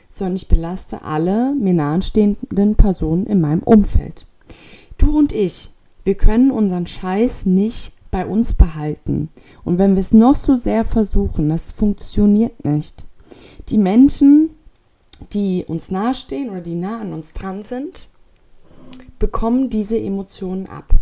sondern 0.08 0.36
ich 0.36 0.48
belaste 0.48 1.02
alle 1.02 1.54
mir 1.54 1.74
nahestehenden 1.74 2.76
Personen 2.76 3.26
in 3.26 3.40
meinem 3.40 3.62
Umfeld. 3.62 4.26
Du 4.98 5.18
und 5.18 5.32
ich, 5.32 5.70
wir 6.04 6.14
können 6.14 6.50
unseren 6.50 6.86
Scheiß 6.86 7.46
nicht 7.46 7.92
bei 8.10 8.26
uns 8.26 8.54
behalten. 8.54 9.30
Und 9.64 9.78
wenn 9.78 9.94
wir 9.94 10.00
es 10.00 10.12
noch 10.12 10.36
so 10.36 10.54
sehr 10.54 10.84
versuchen, 10.84 11.48
das 11.48 11.72
funktioniert 11.72 12.64
nicht. 12.64 13.06
Die 13.70 13.78
Menschen, 13.78 14.50
die 15.32 15.64
uns 15.66 15.90
nahestehen 15.90 16.50
oder 16.50 16.60
die 16.60 16.74
nah 16.74 17.00
an 17.00 17.14
uns 17.14 17.32
dran 17.32 17.62
sind, 17.62 18.08
bekommen 19.18 19.70
diese 19.70 19.98
Emotionen 19.98 20.66
ab. 20.66 21.01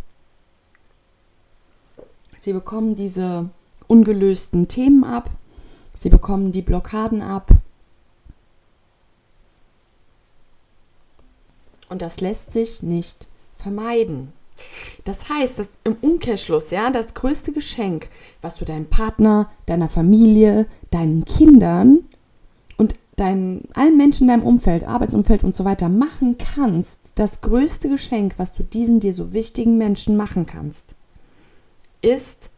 Sie 2.40 2.54
bekommen 2.54 2.94
diese 2.94 3.50
ungelösten 3.86 4.66
Themen 4.66 5.04
ab. 5.04 5.28
Sie 5.92 6.08
bekommen 6.08 6.52
die 6.52 6.62
Blockaden 6.62 7.20
ab. 7.20 7.50
Und 11.90 12.00
das 12.00 12.22
lässt 12.22 12.54
sich 12.54 12.82
nicht 12.82 13.28
vermeiden. 13.54 14.32
Das 15.04 15.28
heißt, 15.28 15.58
dass 15.58 15.78
im 15.84 15.98
Umkehrschluss, 16.00 16.70
ja, 16.70 16.90
das 16.90 17.12
größte 17.12 17.52
Geschenk, 17.52 18.08
was 18.40 18.56
du 18.56 18.64
deinem 18.64 18.86
Partner, 18.86 19.48
deiner 19.66 19.90
Familie, 19.90 20.66
deinen 20.90 21.26
Kindern 21.26 22.06
und 22.78 22.94
deinen, 23.16 23.68
allen 23.74 23.98
Menschen 23.98 24.24
in 24.24 24.28
deinem 24.28 24.46
Umfeld, 24.46 24.84
Arbeitsumfeld 24.84 25.44
und 25.44 25.54
so 25.54 25.66
weiter 25.66 25.90
machen 25.90 26.38
kannst, 26.38 27.00
das 27.16 27.42
größte 27.42 27.90
Geschenk, 27.90 28.36
was 28.38 28.54
du 28.54 28.62
diesen 28.62 28.98
dir 28.98 29.12
so 29.12 29.34
wichtigen 29.34 29.76
Menschen 29.76 30.16
machen 30.16 30.46
kannst, 30.46 30.94
ist 32.02 32.50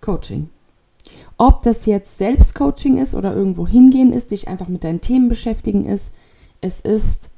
Coaching. 0.00 0.50
Ob 1.36 1.62
das 1.62 1.86
jetzt 1.86 2.18
Selbstcoaching 2.18 2.98
ist 2.98 3.14
oder 3.14 3.34
irgendwo 3.34 3.66
hingehen 3.66 4.12
ist, 4.12 4.30
dich 4.30 4.48
einfach 4.48 4.68
mit 4.68 4.84
deinen 4.84 5.00
Themen 5.00 5.28
beschäftigen 5.28 5.84
ist, 5.86 6.12
es 6.60 6.80
ist 6.80 7.30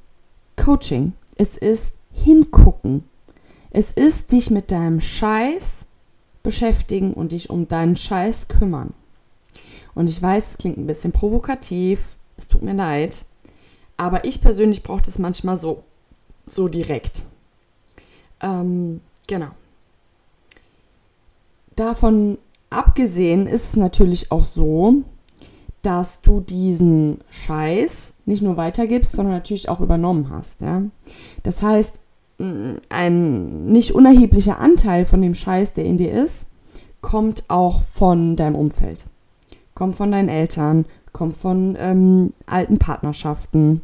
Coaching. 0.56 1.12
Es 1.36 1.56
ist 1.56 1.94
hingucken. 2.12 3.04
Es 3.70 3.92
ist 3.92 4.32
dich 4.32 4.50
mit 4.50 4.70
deinem 4.70 5.00
Scheiß 5.00 5.86
beschäftigen 6.42 7.14
und 7.14 7.32
dich 7.32 7.50
um 7.50 7.68
deinen 7.68 7.96
Scheiß 7.96 8.48
kümmern. 8.48 8.92
Und 9.94 10.08
ich 10.08 10.20
weiß, 10.20 10.50
es 10.50 10.58
klingt 10.58 10.78
ein 10.78 10.86
bisschen 10.86 11.12
provokativ, 11.12 12.16
es 12.36 12.48
tut 12.48 12.62
mir 12.62 12.74
leid, 12.74 13.24
aber 13.96 14.24
ich 14.24 14.40
persönlich 14.40 14.82
brauche 14.82 15.02
das 15.02 15.18
manchmal 15.18 15.56
so, 15.56 15.84
so 16.44 16.68
direkt. 16.68 17.24
Ähm, 18.40 19.00
genau. 19.26 19.50
Davon 21.76 22.38
abgesehen 22.70 23.46
ist 23.46 23.64
es 23.64 23.76
natürlich 23.76 24.30
auch 24.30 24.44
so, 24.44 25.02
dass 25.82 26.20
du 26.20 26.40
diesen 26.40 27.18
Scheiß 27.30 28.12
nicht 28.24 28.42
nur 28.42 28.56
weitergibst, 28.56 29.12
sondern 29.12 29.34
natürlich 29.34 29.68
auch 29.68 29.80
übernommen 29.80 30.30
hast. 30.30 30.62
Ja? 30.62 30.82
Das 31.42 31.62
heißt, 31.62 31.98
ein 32.88 33.66
nicht 33.66 33.92
unerheblicher 33.92 34.58
Anteil 34.58 35.04
von 35.04 35.22
dem 35.22 35.34
Scheiß, 35.34 35.74
der 35.74 35.84
in 35.84 35.96
dir 35.96 36.12
ist, 36.12 36.46
kommt 37.00 37.44
auch 37.48 37.82
von 37.82 38.36
deinem 38.36 38.54
Umfeld. 38.54 39.06
Kommt 39.74 39.96
von 39.96 40.12
deinen 40.12 40.28
Eltern, 40.28 40.86
kommt 41.12 41.36
von 41.36 41.76
ähm, 41.78 42.32
alten 42.46 42.78
Partnerschaften, 42.78 43.82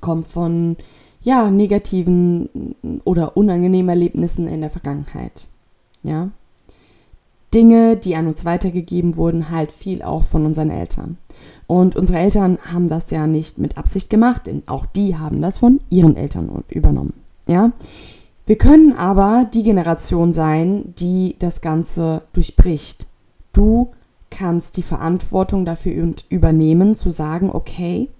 kommt 0.00 0.26
von 0.26 0.76
ja, 1.20 1.50
negativen 1.50 2.74
oder 3.04 3.36
unangenehmen 3.36 3.88
Erlebnissen 3.88 4.46
in 4.46 4.60
der 4.60 4.70
Vergangenheit. 4.70 5.48
Ja. 6.02 6.30
Dinge, 7.54 7.96
die 7.96 8.16
an 8.16 8.26
uns 8.26 8.44
weitergegeben 8.44 9.16
wurden, 9.16 9.50
halt 9.50 9.70
viel 9.70 10.02
auch 10.02 10.24
von 10.24 10.44
unseren 10.44 10.70
Eltern. 10.70 11.18
Und 11.66 11.96
unsere 11.96 12.18
Eltern 12.18 12.58
haben 12.72 12.88
das 12.88 13.10
ja 13.10 13.26
nicht 13.26 13.58
mit 13.58 13.78
Absicht 13.78 14.10
gemacht, 14.10 14.46
denn 14.46 14.62
auch 14.66 14.86
die 14.86 15.16
haben 15.16 15.40
das 15.40 15.58
von 15.58 15.80
ihren 15.88 16.16
Eltern 16.16 16.64
übernommen. 16.68 17.14
Ja? 17.46 17.72
Wir 18.46 18.58
können 18.58 18.92
aber 18.92 19.46
die 19.52 19.62
Generation 19.62 20.32
sein, 20.32 20.94
die 20.98 21.36
das 21.38 21.60
Ganze 21.60 22.22
durchbricht. 22.32 23.06
Du 23.52 23.92
kannst 24.30 24.76
die 24.76 24.82
Verantwortung 24.82 25.64
dafür 25.64 26.12
übernehmen, 26.28 26.96
zu 26.96 27.10
sagen, 27.10 27.50
okay, 27.50 28.10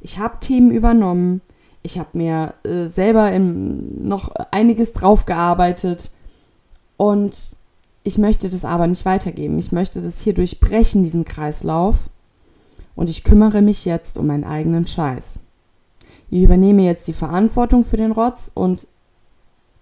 ich 0.00 0.18
habe 0.18 0.38
Themen 0.40 0.70
übernommen, 0.70 1.40
ich 1.82 1.98
habe 1.98 2.16
mir 2.16 2.54
äh, 2.62 2.86
selber 2.86 3.32
im, 3.32 4.04
noch 4.04 4.30
einiges 4.50 4.92
drauf 4.92 5.26
gearbeitet 5.26 6.10
und 6.96 7.56
ich 8.04 8.18
möchte 8.18 8.50
das 8.50 8.64
aber 8.64 8.86
nicht 8.86 9.04
weitergeben. 9.06 9.58
Ich 9.58 9.72
möchte 9.72 10.02
das 10.02 10.20
hier 10.20 10.34
durchbrechen, 10.34 11.02
diesen 11.02 11.24
Kreislauf. 11.24 12.10
Und 12.94 13.10
ich 13.10 13.24
kümmere 13.24 13.62
mich 13.62 13.86
jetzt 13.86 14.18
um 14.18 14.26
meinen 14.28 14.44
eigenen 14.44 14.86
Scheiß. 14.86 15.40
Ich 16.30 16.42
übernehme 16.42 16.82
jetzt 16.82 17.08
die 17.08 17.12
Verantwortung 17.12 17.82
für 17.82 17.96
den 17.96 18.12
Rotz 18.12 18.50
und 18.54 18.86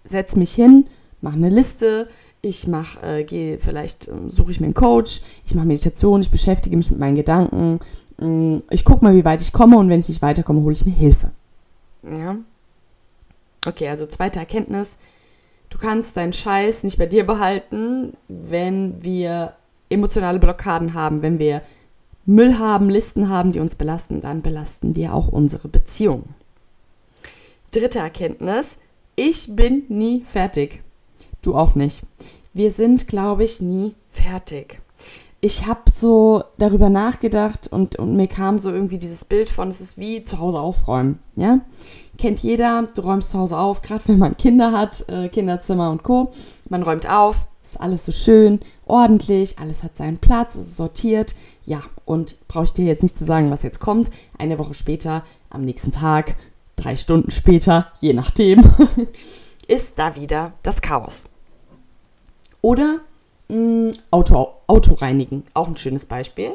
setze 0.05 0.39
mich 0.39 0.53
hin, 0.53 0.87
mache 1.21 1.37
eine 1.37 1.51
Liste, 1.51 2.09
ich 2.41 2.67
mache, 2.67 3.01
äh, 3.03 3.25
gehe, 3.25 3.59
vielleicht 3.59 4.09
äh, 4.09 4.13
suche 4.29 4.51
ich 4.51 4.61
mir 4.61 4.67
einen 4.67 4.75
Coach, 4.75 5.21
ich 5.47 5.55
mache 5.55 5.67
Meditation, 5.67 6.21
ich 6.21 6.31
beschäftige 6.31 6.77
mich 6.77 6.91
mit 6.91 6.99
meinen 6.99 7.17
Gedanken, 7.17 7.81
äh, 8.21 8.59
ich 8.71 8.85
gucke 8.85 9.05
mal, 9.05 9.15
wie 9.15 9.25
weit 9.25 9.41
ich 9.41 9.53
komme 9.53 9.79
und 9.79 9.89
wenn 9.89 10.01
ich 10.01 10.09
nicht 10.09 10.23
weiterkomme, 10.23 10.61
hole 10.63 10.75
ich 10.75 10.85
mir 10.85 10.93
Hilfe. 10.93 11.31
Ja. 12.03 12.37
Okay, 13.65 13.89
also 13.89 14.07
zweite 14.07 14.41
Erkenntnis. 14.41 14.99
Du 15.73 15.79
kannst 15.79 16.19
deinen 16.19 16.35
Scheiß 16.35 16.85
nicht 16.85 16.99
bei 16.99 17.07
dir 17.07 17.25
behalten, 17.25 18.13
wenn 18.29 19.03
wir 19.03 19.55
emotionale 19.89 20.39
Blockaden 20.39 20.93
haben, 20.93 21.23
wenn 21.23 21.39
wir 21.39 21.63
Müll 22.27 22.59
haben, 22.59 22.91
Listen 22.91 23.31
haben, 23.31 23.53
die 23.53 23.59
uns 23.59 23.75
belasten, 23.75 24.21
dann 24.21 24.43
belasten 24.43 24.95
wir 24.97 25.15
auch 25.15 25.29
unsere 25.29 25.69
Beziehung. 25.69 26.25
Dritte 27.71 28.01
Erkenntnis, 28.01 28.77
ich 29.17 29.57
bin 29.57 29.85
nie 29.89 30.21
fertig. 30.27 30.83
Du 31.41 31.55
auch 31.55 31.75
nicht. 31.75 32.03
Wir 32.53 32.71
sind, 32.71 33.09
glaube 33.09 33.45
ich, 33.45 33.63
nie 33.63 33.95
fertig. 34.09 34.79
Ich 35.41 35.67
habe 35.67 35.91
so 35.91 36.45
darüber 36.59 36.91
nachgedacht 36.91 37.73
und, 37.73 37.97
und 37.97 38.15
mir 38.15 38.29
kam 38.29 38.59
so 38.59 38.71
irgendwie 38.71 38.99
dieses 38.99 39.25
Bild 39.25 39.49
von, 39.49 39.69
es 39.69 39.81
ist 39.81 39.97
wie 39.97 40.23
zu 40.23 40.39
Hause 40.39 40.61
aufräumen. 40.61 41.19
Ja? 41.35 41.61
Kennt 42.19 42.41
jeder, 42.41 42.87
du 42.95 43.01
räumst 43.01 43.31
zu 43.31 43.39
Hause 43.39 43.59
auf, 43.59 43.83
gerade 43.83 44.07
wenn 44.07 44.19
man 44.19 44.37
Kinder 44.37 44.73
hat, 44.73 45.09
äh, 45.09 45.29
Kinderzimmer 45.29 45.91
und 45.91 46.03
Co. 46.03 46.31
Man 46.69 46.83
räumt 46.83 47.09
auf, 47.09 47.47
ist 47.63 47.81
alles 47.81 48.05
so 48.05 48.13
schön, 48.13 48.61
ordentlich, 48.87 49.59
alles 49.59 49.83
hat 49.83 49.97
seinen 49.97 50.19
Platz, 50.19 50.57
ist 50.57 50.77
sortiert. 50.77 51.35
Ja, 51.63 51.83
und 52.05 52.37
brauche 52.49 52.65
ich 52.65 52.73
dir 52.73 52.85
jetzt 52.85 53.03
nicht 53.03 53.17
zu 53.17 53.25
sagen, 53.25 53.51
was 53.51 53.63
jetzt 53.63 53.81
kommt. 53.81 54.11
Eine 54.39 54.59
Woche 54.59 54.75
später, 54.75 55.25
am 55.49 55.63
nächsten 55.63 55.93
Tag, 55.93 56.37
drei 56.77 56.97
Stunden 56.97 57.31
später, 57.31 57.93
je 58.01 58.13
nachdem, 58.13 58.61
ist 59.69 59.99
da 59.99 60.15
wieder 60.15 60.53
das 60.63 60.83
Chaos. 60.83 61.25
Oder 62.61 63.01
mh, 63.49 63.57
mm, 63.57 63.91
Auto, 64.11 64.55
Auto 64.67 64.95
reinigen, 64.95 65.45
auch 65.55 65.69
ein 65.69 65.77
schönes 65.77 66.07
Beispiel. 66.07 66.53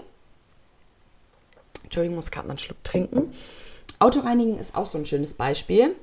Entschuldigung, 1.83 2.17
muss 2.17 2.31
gerade 2.31 2.47
mal 2.47 2.51
einen 2.51 2.59
Schluck 2.59 2.83
trinken. 2.83 3.33
Autoreinigen 3.99 4.57
ist 4.57 4.75
auch 4.75 4.85
so 4.85 4.97
ein 4.97 5.05
schönes 5.05 5.33
Beispiel. 5.33 5.95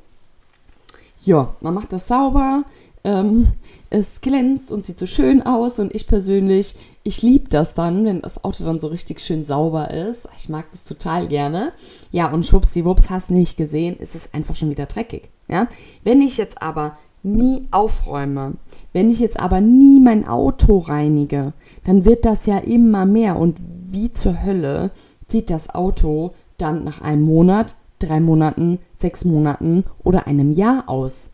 Ja, 1.23 1.55
man 1.61 1.75
macht 1.75 1.93
das 1.93 2.07
sauber, 2.07 2.65
ähm, 3.03 3.49
es 3.89 4.21
glänzt 4.21 4.73
und 4.73 4.85
sieht 4.85 4.99
so 4.99 5.07
schön 5.07 5.43
aus 5.43 5.79
und 5.79 5.95
ich 5.95 6.07
persönlich, 6.07 6.75
ich 7.03 7.23
liebe 7.23 7.49
das 7.49 7.75
dann, 7.75 8.05
wenn 8.05 8.21
das 8.21 8.45
Auto 8.45 8.65
dann 8.65 8.81
so 8.81 8.89
richtig 8.89 9.21
schön 9.21 9.45
sauber 9.45 9.91
ist. 9.91 10.29
Ich 10.37 10.49
mag 10.49 10.67
das 10.73 10.85
total 10.85 11.29
gerne. 11.29 11.73
Ja, 12.11 12.31
und 12.31 12.45
schwuppsdiwupps, 12.45 13.09
hast 13.11 13.31
nicht 13.31 13.57
gesehen, 13.57 13.97
ist 13.97 14.15
es 14.15 14.35
einfach 14.35 14.57
schon 14.57 14.71
wieder 14.71 14.87
dreckig. 14.87 15.31
Ja, 15.49 15.67
wenn 16.03 16.21
ich 16.21 16.37
jetzt 16.37 16.61
aber 16.63 16.99
nie 17.23 17.67
aufräume, 17.71 18.55
wenn 18.93 19.11
ich 19.11 19.19
jetzt 19.19 19.41
aber 19.41 19.61
nie 19.61 20.01
mein 20.01 20.27
Auto 20.29 20.79
reinige, 20.79 21.55
dann 21.85 22.05
wird 22.05 22.25
das 22.25 22.47
ja 22.47 22.59
immer 22.59 23.07
mehr 23.07 23.37
und 23.37 23.59
wie 23.87 24.11
zur 24.11 24.45
Hölle 24.45 24.91
sieht 25.29 25.49
das 25.49 25.75
Auto 25.75 26.33
dann 26.59 26.85
nach 26.85 27.01
einem 27.01 27.23
Monat, 27.23 27.77
drei 28.05 28.21
Monaten, 28.21 28.79
sechs 28.97 29.25
Monaten 29.25 29.85
oder 30.03 30.27
einem 30.27 30.53
Jahr 30.53 30.89
aus 30.89 31.31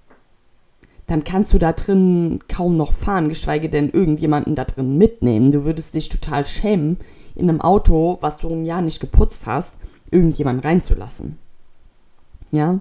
dann 1.10 1.24
kannst 1.24 1.52
du 1.52 1.58
da 1.58 1.72
drin 1.72 2.38
kaum 2.46 2.76
noch 2.76 2.92
fahren, 2.92 3.28
geschweige 3.28 3.68
denn 3.68 3.90
irgendjemanden 3.90 4.54
da 4.54 4.64
drin 4.64 4.96
mitnehmen. 4.96 5.50
Du 5.50 5.64
würdest 5.64 5.96
dich 5.96 6.08
total 6.08 6.46
schämen, 6.46 6.98
in 7.34 7.48
einem 7.48 7.60
Auto, 7.60 8.18
was 8.20 8.38
du 8.38 8.48
ein 8.48 8.64
Jahr 8.64 8.80
nicht 8.80 9.00
geputzt 9.00 9.44
hast, 9.44 9.74
irgendjemanden 10.12 10.62
reinzulassen. 10.62 11.36
Ja? 12.52 12.78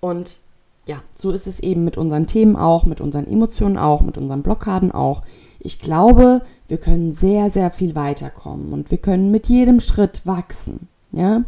Und 0.00 0.38
ja, 0.86 0.96
so 1.14 1.32
ist 1.32 1.46
es 1.46 1.60
eben 1.60 1.84
mit 1.84 1.98
unseren 1.98 2.26
Themen 2.26 2.56
auch, 2.56 2.86
mit 2.86 3.02
unseren 3.02 3.26
Emotionen 3.26 3.76
auch, 3.76 4.00
mit 4.00 4.16
unseren 4.16 4.42
Blockaden 4.42 4.90
auch. 4.90 5.20
Ich 5.60 5.80
glaube, 5.80 6.40
wir 6.68 6.78
können 6.78 7.12
sehr, 7.12 7.50
sehr 7.50 7.70
viel 7.70 7.94
weiterkommen 7.94 8.72
und 8.72 8.90
wir 8.90 8.98
können 8.98 9.30
mit 9.30 9.48
jedem 9.50 9.80
Schritt 9.80 10.22
wachsen. 10.24 10.88
Ja? 11.12 11.44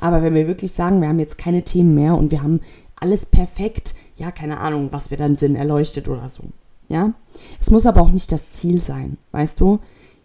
Aber 0.00 0.22
wenn 0.22 0.34
wir 0.34 0.46
wirklich 0.46 0.72
sagen, 0.72 1.00
wir 1.00 1.08
haben 1.08 1.18
jetzt 1.18 1.38
keine 1.38 1.62
Themen 1.62 1.94
mehr 1.94 2.16
und 2.16 2.30
wir 2.30 2.42
haben 2.42 2.60
alles 3.00 3.26
perfekt, 3.26 3.94
ja, 4.16 4.30
keine 4.30 4.58
Ahnung, 4.58 4.88
was 4.92 5.10
wir 5.10 5.16
dann 5.16 5.36
sind, 5.36 5.56
erleuchtet 5.56 6.08
oder 6.08 6.28
so. 6.28 6.44
Ja, 6.88 7.12
es 7.60 7.70
muss 7.70 7.86
aber 7.86 8.00
auch 8.00 8.10
nicht 8.10 8.30
das 8.30 8.50
Ziel 8.50 8.80
sein, 8.80 9.18
weißt 9.32 9.60
du? 9.60 9.80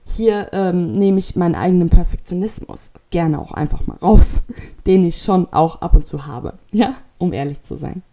Hier 0.06 0.50
ähm, 0.52 0.94
nehme 0.94 1.20
ich 1.20 1.36
meinen 1.36 1.56
eigenen 1.56 1.90
Perfektionismus 1.90 2.92
gerne 3.10 3.40
auch 3.40 3.52
einfach 3.52 3.88
mal 3.88 3.98
raus, 3.98 4.44
den 4.86 5.04
ich 5.04 5.18
schon 5.18 5.48
auch 5.52 5.82
ab 5.82 5.96
und 5.96 6.06
zu 6.06 6.26
habe, 6.26 6.56
ja, 6.72 6.96
um 7.18 7.34
ehrlich 7.34 7.64
zu 7.64 7.78
sein. 7.78 8.04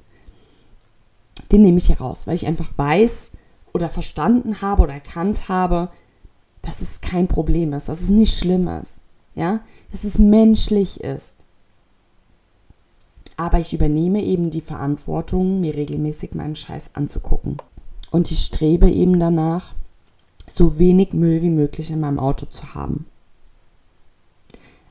Den 1.51 1.62
nehme 1.62 1.79
ich 1.79 1.87
hier 1.87 1.99
raus, 1.99 2.27
weil 2.27 2.35
ich 2.35 2.47
einfach 2.47 2.71
weiß 2.77 3.31
oder 3.73 3.88
verstanden 3.88 4.61
habe 4.61 4.83
oder 4.83 4.94
erkannt 4.94 5.49
habe, 5.49 5.90
dass 6.62 6.81
es 6.81 7.01
kein 7.01 7.27
Problem 7.27 7.73
ist, 7.73 7.88
dass 7.88 8.01
es 8.01 8.11
nicht 8.11 8.37
schlimm 8.38 8.68
ist, 8.68 9.01
ja, 9.35 9.61
dass 9.90 10.05
es 10.05 10.18
menschlich 10.18 11.03
ist 11.03 11.35
aber 13.38 13.61
ich 13.61 13.72
übernehme 13.72 14.20
eben 14.20 14.51
die 14.51 14.61
Verantwortung, 14.61 15.61
mir 15.61 15.74
regelmäßig 15.74 16.35
meinen 16.35 16.57
Scheiß 16.57 16.96
anzugucken. 16.96 17.59
Und 18.11 18.33
ich 18.33 18.40
strebe 18.40 18.90
eben 18.90 19.20
danach, 19.20 19.74
so 20.48 20.79
wenig 20.79 21.12
Müll 21.12 21.40
wie 21.42 21.51
möglich 21.51 21.90
in 21.90 22.01
meinem 22.01 22.18
Auto 22.18 22.46
zu 22.46 22.74
haben. 22.74 23.07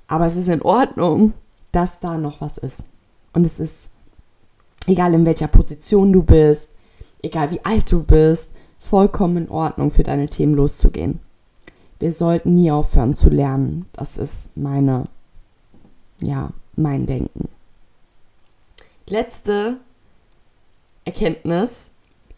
Aber 0.08 0.28
es 0.28 0.38
ist 0.38 0.48
in 0.48 0.62
Ordnung, 0.62 1.34
dass 1.74 2.00
da 2.00 2.18
noch 2.18 2.40
was 2.40 2.58
ist. 2.58 2.86
Und 3.34 3.46
es 3.46 3.60
ist, 3.60 3.90
egal 4.86 5.14
in 5.14 5.26
welcher 5.26 5.50
Position 5.50 6.14
du 6.14 6.24
bist, 6.24 6.70
egal 7.22 7.52
wie 7.52 7.66
alt 7.66 7.92
du 7.92 8.02
bist, 8.02 8.50
vollkommen 8.80 9.38
in 9.38 9.50
Ordnung 9.50 9.92
für 9.92 10.04
deine 10.04 10.30
Themen 10.30 10.54
loszugehen. 10.54 11.20
Wir 12.00 12.14
sollten 12.14 12.54
nie 12.54 12.72
aufhören 12.72 13.14
zu 13.14 13.30
lernen. 13.30 13.88
Das 13.92 14.18
ist 14.18 14.56
meine, 14.56 15.10
ja, 16.22 16.52
mein 16.78 17.08
Denken 17.08 17.50
letzte 19.10 19.78
Erkenntnis, 21.06 21.92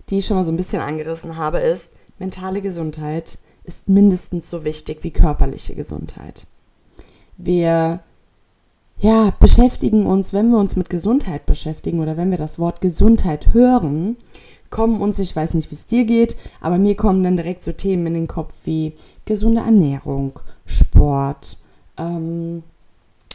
die 0.09 0.17
ich 0.17 0.25
schon 0.25 0.37
mal 0.37 0.43
so 0.43 0.51
ein 0.51 0.57
bisschen 0.57 0.81
angerissen 0.81 1.37
habe, 1.37 1.59
ist, 1.59 1.91
mentale 2.17 2.61
Gesundheit 2.61 3.37
ist 3.63 3.89
mindestens 3.89 4.49
so 4.49 4.63
wichtig 4.63 5.03
wie 5.03 5.11
körperliche 5.11 5.75
Gesundheit. 5.75 6.47
Wir 7.37 8.01
ja, 8.97 9.33
beschäftigen 9.39 10.05
uns, 10.05 10.33
wenn 10.33 10.49
wir 10.49 10.57
uns 10.57 10.75
mit 10.75 10.89
Gesundheit 10.89 11.45
beschäftigen 11.45 12.01
oder 12.01 12.17
wenn 12.17 12.31
wir 12.31 12.37
das 12.37 12.59
Wort 12.59 12.81
Gesundheit 12.81 13.53
hören, 13.53 14.17
kommen 14.69 15.01
uns, 15.01 15.19
ich 15.19 15.35
weiß 15.35 15.53
nicht, 15.53 15.71
wie 15.71 15.75
es 15.75 15.87
dir 15.87 16.03
geht, 16.03 16.35
aber 16.61 16.77
mir 16.77 16.95
kommen 16.95 17.23
dann 17.23 17.37
direkt 17.37 17.63
so 17.63 17.71
Themen 17.71 18.07
in 18.07 18.13
den 18.13 18.27
Kopf 18.27 18.53
wie 18.65 18.93
gesunde 19.25 19.61
Ernährung, 19.61 20.39
Sport, 20.65 21.57
ähm, 21.97 22.63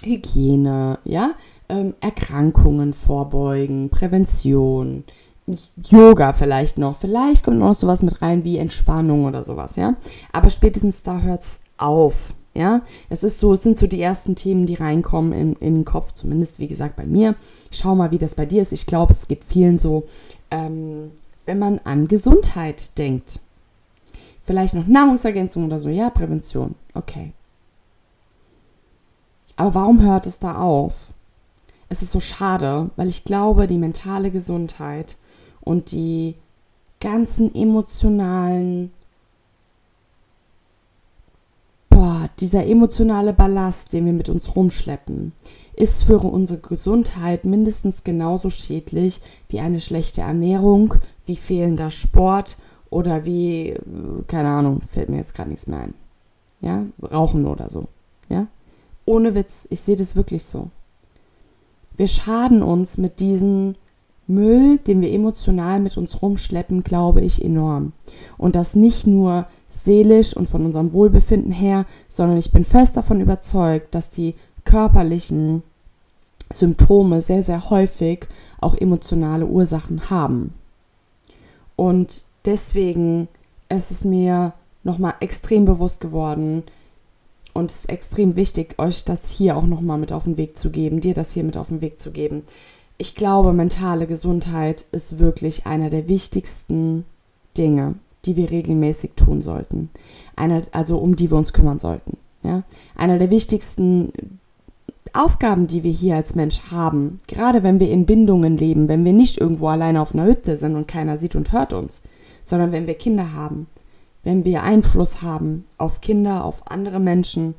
Hygiene, 0.03 0.99
ja, 1.05 1.33
ähm, 1.68 1.94
Erkrankungen 2.00 2.92
vorbeugen, 2.92 3.90
Prävention, 3.90 5.05
Yoga 5.77 6.33
vielleicht 6.33 6.79
noch. 6.79 6.96
Vielleicht 6.96 7.44
kommt 7.44 7.59
noch 7.59 7.74
sowas 7.74 8.03
mit 8.03 8.22
rein 8.22 8.44
wie 8.44 8.59
Entspannung 8.59 9.24
oder 9.24 9.44
sowas, 9.44 9.77
ja. 9.77 9.94
Aber 10.33 10.50
spätestens 10.50 11.03
da 11.03 11.20
hört 11.20 11.42
es 11.42 11.61
auf. 11.77 12.35
Ja, 12.57 12.83
es 13.11 13.24
ist 13.24 13.40
so, 13.40 13.55
es 13.55 13.64
sind 13.64 13.77
so 13.77 13.88
die 13.88 14.00
ersten 14.00 14.37
Themen, 14.37 14.64
die 14.64 14.74
reinkommen 14.74 15.33
in, 15.33 15.55
in 15.55 15.74
den 15.74 15.85
Kopf, 15.85 16.12
zumindest 16.12 16.61
wie 16.61 16.68
gesagt 16.68 16.94
bei 16.94 17.05
mir. 17.05 17.35
Schau 17.72 17.96
mal, 17.96 18.12
wie 18.12 18.18
das 18.18 18.37
bei 18.37 18.46
dir 18.46 18.62
ist. 18.62 18.72
Ich 18.72 18.87
glaube, 18.87 19.12
es 19.12 19.27
geht 19.27 19.44
vielen 19.44 19.81
so, 19.81 20.05
ähm, 20.53 21.11
wenn 21.46 21.59
man 21.59 21.81
an 21.83 22.07
Gesundheit 22.07 22.96
denkt. 22.96 23.40
Vielleicht 24.40 24.74
noch 24.74 24.87
Nahrungsergänzung 24.87 25.64
oder 25.64 25.81
so, 25.81 25.88
ja, 25.88 26.11
Prävention, 26.11 26.77
okay. 26.94 27.33
Aber 29.57 29.74
warum 29.74 30.03
hört 30.03 30.27
es 30.27 30.38
da 30.38 30.57
auf? 30.57 31.13
Es 31.94 32.02
ist 32.02 32.11
so 32.11 32.18
schade, 32.18 32.90
weil 32.96 33.07
ich 33.07 33.22
glaube, 33.22 33.68
die 33.68 33.78
mentale 33.78 34.33
Gesundheit 34.33 35.16
und 35.61 35.92
die 35.92 36.35
ganzen 36.98 37.54
emotionalen, 37.54 38.90
boah, 41.88 42.28
dieser 42.40 42.66
emotionale 42.66 43.33
Ballast, 43.33 43.92
den 43.92 44.07
wir 44.07 44.12
mit 44.12 44.28
uns 44.28 44.57
rumschleppen, 44.57 45.30
ist 45.76 46.02
für 46.02 46.18
unsere 46.18 46.59
Gesundheit 46.59 47.44
mindestens 47.44 48.02
genauso 48.02 48.50
schädlich 48.50 49.20
wie 49.48 49.61
eine 49.61 49.78
schlechte 49.78 50.22
Ernährung, 50.22 50.94
wie 51.26 51.37
fehlender 51.37 51.92
Sport 51.92 52.57
oder 52.90 53.24
wie, 53.24 53.78
keine 54.26 54.48
Ahnung, 54.48 54.80
fällt 54.90 55.11
mir 55.11 55.18
jetzt 55.18 55.35
gerade 55.37 55.50
nichts 55.50 55.68
mehr 55.68 55.78
ein. 55.78 55.94
Ja, 56.61 56.87
Rauchen 57.00 57.46
oder 57.46 57.70
so. 57.70 57.87
Ja, 58.28 58.48
ohne 59.04 59.37
Witz, 59.37 59.68
ich 59.70 59.80
sehe 59.80 59.94
das 59.94 60.16
wirklich 60.16 60.42
so. 60.42 60.70
Wir 61.96 62.07
schaden 62.07 62.62
uns 62.62 62.98
mit 62.98 63.20
diesen 63.20 63.76
Müll, 64.26 64.78
den 64.78 65.00
wir 65.00 65.12
emotional 65.12 65.80
mit 65.80 65.96
uns 65.96 66.22
rumschleppen, 66.22 66.83
glaube 66.83 67.20
ich, 67.20 67.44
enorm. 67.44 67.92
Und 68.38 68.54
das 68.57 68.74
nicht 68.74 69.07
nur 69.07 69.46
seelisch 69.70 70.37
und 70.37 70.48
von 70.48 70.64
unserem 70.64 70.92
Wohlbefinden 70.92 71.52
her, 71.52 71.85
sondern 72.09 72.38
ich 72.38 72.52
bin 72.52 72.64
fest 72.64 72.96
davon 72.96 73.20
überzeugt, 73.20 73.94
dass 73.94 74.11
die 74.11 74.35
körperlichen 74.64 75.62
Symptome 76.52 77.20
sehr, 77.20 77.42
sehr 77.42 77.70
häufig 77.70 78.26
auch 78.61 78.74
emotionale 78.74 79.46
Ursachen 79.46 80.11
haben. 80.11 80.54
Und 81.76 82.24
deswegen 82.44 83.28
ist 83.68 83.90
es 83.90 84.04
mir 84.04 84.52
nochmal 84.85 85.14
extrem 85.20 85.64
bewusst 85.64 86.00
geworden 86.00 86.62
und 87.54 87.70
es 87.70 87.80
ist 87.80 87.90
extrem 87.90 88.36
wichtig, 88.36 88.74
euch 88.78 89.04
das 89.04 89.30
hier 89.30 89.56
auch 89.56 89.66
nochmal 89.66 89.98
mit 89.98 90.12
auf 90.12 90.24
den 90.24 90.36
Weg 90.36 90.58
zu 90.58 90.70
geben, 90.70 91.00
dir 91.00 91.14
das 91.14 91.32
hier 91.32 91.44
mit 91.44 91.56
auf 91.56 91.68
den 91.68 91.80
Weg 91.80 92.00
zu 92.00 92.10
geben 92.10 92.42
ich 92.96 93.14
glaube, 93.14 93.52
mentale 93.52 94.06
Gesundheit 94.06 94.86
ist 94.92 95.18
wirklich 95.18 95.66
einer 95.66 95.90
der 95.90 96.08
wichtigsten 96.08 97.04
Dinge, 97.58 97.94
die 98.24 98.36
wir 98.36 98.50
regelmäßig 98.50 99.12
tun 99.16 99.42
sollten. 99.42 99.90
Eine, 100.36 100.62
also 100.72 100.98
um 100.98 101.16
die 101.16 101.30
wir 101.30 101.38
uns 101.38 101.52
kümmern 101.52 101.78
sollten. 101.78 102.16
Ja? 102.42 102.62
Einer 102.96 103.18
der 103.18 103.30
wichtigsten 103.30 104.12
Aufgaben, 105.12 105.66
die 105.66 105.82
wir 105.82 105.92
hier 105.92 106.16
als 106.16 106.34
Mensch 106.34 106.60
haben, 106.70 107.18
gerade 107.26 107.62
wenn 107.62 107.80
wir 107.80 107.90
in 107.90 108.06
Bindungen 108.06 108.56
leben, 108.56 108.88
wenn 108.88 109.04
wir 109.04 109.12
nicht 109.12 109.38
irgendwo 109.38 109.68
alleine 109.68 110.00
auf 110.00 110.14
einer 110.14 110.26
Hütte 110.26 110.56
sind 110.56 110.76
und 110.76 110.88
keiner 110.88 111.18
sieht 111.18 111.36
und 111.36 111.52
hört 111.52 111.72
uns, 111.72 112.02
sondern 112.44 112.72
wenn 112.72 112.86
wir 112.86 112.94
Kinder 112.94 113.32
haben, 113.32 113.66
wenn 114.24 114.44
wir 114.44 114.62
Einfluss 114.62 115.22
haben 115.22 115.64
auf 115.78 116.00
Kinder, 116.00 116.44
auf 116.44 116.70
andere 116.70 116.98
Menschen, 116.98 117.54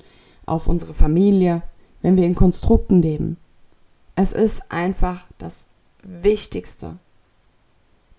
auf 0.46 0.68
unsere 0.68 0.94
Familie, 0.94 1.62
wenn 2.02 2.18
wir 2.18 2.26
in 2.26 2.36
Konstrukten 2.36 3.02
leben, 3.02 3.38
es 4.16 4.34
ist 4.34 4.64
einfach 4.70 5.26
das 5.38 5.66
Wichtigste, 6.04 6.98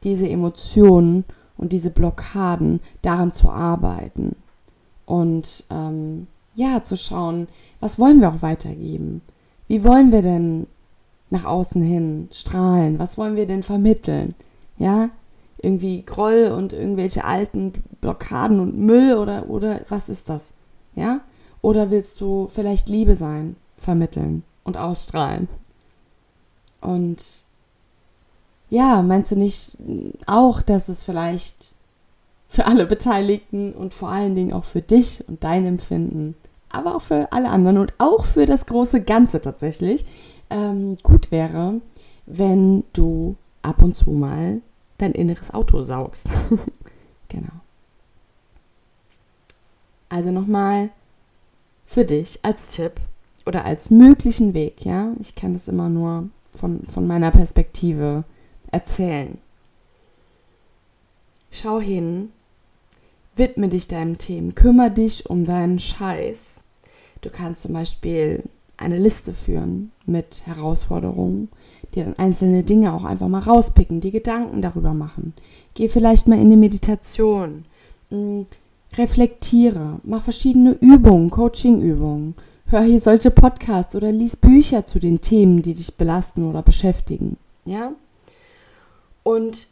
diese 0.02 0.28
Emotionen 0.28 1.24
und 1.56 1.72
diese 1.72 1.90
Blockaden 1.90 2.80
daran 3.02 3.32
zu 3.32 3.50
arbeiten 3.50 4.36
und 5.06 5.64
ähm, 5.70 6.26
ja, 6.54 6.82
zu 6.82 6.96
schauen, 6.96 7.48
was 7.80 7.98
wollen 7.98 8.20
wir 8.20 8.30
auch 8.30 8.42
weitergeben? 8.42 9.22
Wie 9.68 9.84
wollen 9.84 10.10
wir 10.10 10.22
denn 10.22 10.66
nach 11.30 11.44
außen 11.44 11.82
hin 11.82 12.28
strahlen? 12.32 12.98
Was 12.98 13.18
wollen 13.18 13.36
wir 13.36 13.46
denn 13.46 13.62
vermitteln? 13.62 14.34
Ja, 14.78 15.10
irgendwie 15.66 16.02
Groll 16.02 16.52
und 16.56 16.72
irgendwelche 16.72 17.24
alten 17.24 17.72
Blockaden 18.00 18.60
und 18.60 18.78
Müll 18.78 19.14
oder, 19.14 19.50
oder 19.50 19.80
was 19.88 20.08
ist 20.08 20.28
das? 20.28 20.52
Ja? 20.94 21.20
Oder 21.60 21.90
willst 21.90 22.20
du 22.20 22.46
vielleicht 22.46 22.88
Liebe 22.88 23.16
sein, 23.16 23.56
vermitteln 23.76 24.44
und 24.62 24.76
ausstrahlen? 24.76 25.48
Und 26.80 27.44
ja, 28.70 29.02
meinst 29.02 29.32
du 29.32 29.36
nicht 29.36 29.76
auch, 30.26 30.62
dass 30.62 30.88
es 30.88 31.04
vielleicht 31.04 31.74
für 32.48 32.66
alle 32.66 32.86
Beteiligten 32.86 33.72
und 33.72 33.92
vor 33.92 34.08
allen 34.08 34.36
Dingen 34.36 34.52
auch 34.52 34.64
für 34.64 34.82
dich 34.82 35.24
und 35.26 35.42
dein 35.42 35.66
Empfinden, 35.66 36.36
aber 36.70 36.94
auch 36.94 37.02
für 37.02 37.32
alle 37.32 37.48
anderen 37.48 37.78
und 37.78 37.92
auch 37.98 38.24
für 38.24 38.46
das 38.46 38.66
große 38.66 39.02
Ganze 39.02 39.40
tatsächlich 39.40 40.04
ähm, 40.48 40.96
gut 41.02 41.32
wäre, 41.32 41.80
wenn 42.26 42.84
du 42.92 43.34
ab 43.62 43.82
und 43.82 43.96
zu 43.96 44.10
mal 44.10 44.60
dein 44.98 45.12
inneres 45.12 45.52
Auto 45.52 45.82
saugst. 45.82 46.28
genau. 47.28 47.52
Also 50.08 50.30
nochmal 50.30 50.90
für 51.86 52.04
dich 52.04 52.38
als 52.42 52.68
Tipp 52.68 53.00
oder 53.44 53.64
als 53.64 53.90
möglichen 53.90 54.54
Weg, 54.54 54.84
ja. 54.84 55.12
Ich 55.20 55.34
kann 55.34 55.52
das 55.52 55.68
immer 55.68 55.88
nur 55.88 56.28
von, 56.50 56.84
von 56.86 57.06
meiner 57.06 57.30
Perspektive 57.30 58.24
erzählen. 58.70 59.38
Schau 61.50 61.80
hin, 61.80 62.32
widme 63.36 63.68
dich 63.68 63.88
deinem 63.88 64.18
Themen, 64.18 64.54
kümmere 64.54 64.90
dich 64.90 65.28
um 65.28 65.44
deinen 65.44 65.78
Scheiß. 65.78 66.62
Du 67.20 67.30
kannst 67.30 67.62
zum 67.62 67.72
Beispiel 67.72 68.42
eine 68.76 68.98
Liste 68.98 69.32
führen 69.32 69.92
mit 70.04 70.46
Herausforderungen, 70.46 71.48
dir 71.96 72.04
dann 72.04 72.18
einzelne 72.18 72.62
Dinge 72.62 72.92
auch 72.92 73.04
einfach 73.04 73.28
mal 73.28 73.40
rauspicken, 73.40 74.00
dir 74.00 74.12
Gedanken 74.12 74.62
darüber 74.62 74.94
machen. 74.94 75.34
Geh 75.74 75.88
vielleicht 75.88 76.28
mal 76.28 76.36
in 76.36 76.42
eine 76.42 76.56
Meditation, 76.56 77.64
hm, 78.10 78.46
reflektiere, 78.96 80.00
mach 80.04 80.22
verschiedene 80.22 80.72
Übungen, 80.72 81.30
Coaching-Übungen 81.30 82.34
hör 82.68 82.82
hier 82.82 83.00
solche 83.00 83.30
Podcasts 83.30 83.94
oder 83.94 84.12
lies 84.12 84.36
Bücher 84.36 84.84
zu 84.84 84.98
den 84.98 85.20
Themen, 85.20 85.62
die 85.62 85.74
dich 85.74 85.94
belasten 85.94 86.48
oder 86.48 86.62
beschäftigen. 86.62 87.36
Ja? 87.64 87.92
Und 89.22 89.68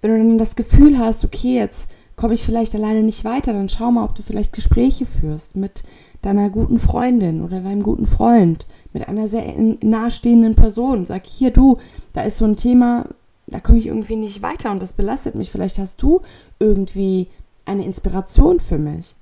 wenn 0.00 0.10
du 0.10 0.18
dann 0.18 0.38
das 0.38 0.56
Gefühl 0.56 0.98
hast, 0.98 1.24
okay, 1.24 1.56
jetzt 1.56 1.90
komme 2.16 2.34
ich 2.34 2.42
vielleicht 2.42 2.74
alleine 2.74 3.02
nicht 3.02 3.24
weiter, 3.24 3.52
dann 3.52 3.68
schau 3.68 3.90
mal, 3.90 4.04
ob 4.04 4.14
du 4.14 4.22
vielleicht 4.22 4.52
Gespräche 4.52 5.06
führst 5.06 5.54
mit 5.54 5.82
deiner 6.22 6.50
guten 6.50 6.78
Freundin 6.78 7.42
oder 7.42 7.60
deinem 7.60 7.82
guten 7.82 8.06
Freund, 8.06 8.66
mit 8.92 9.06
einer 9.06 9.28
sehr 9.28 9.54
nahestehenden 9.82 10.54
Person. 10.54 11.04
Sag 11.04 11.26
hier, 11.26 11.50
du, 11.50 11.78
da 12.14 12.22
ist 12.22 12.38
so 12.38 12.46
ein 12.46 12.56
Thema, 12.56 13.06
da 13.46 13.60
komme 13.60 13.78
ich 13.78 13.86
irgendwie 13.86 14.16
nicht 14.16 14.42
weiter 14.42 14.70
und 14.70 14.82
das 14.82 14.94
belastet 14.94 15.34
mich. 15.34 15.50
Vielleicht 15.50 15.78
hast 15.78 16.02
du 16.02 16.22
irgendwie 16.58 17.28
eine 17.66 17.84
Inspiration 17.84 18.60
für 18.60 18.78
mich. 18.78 19.14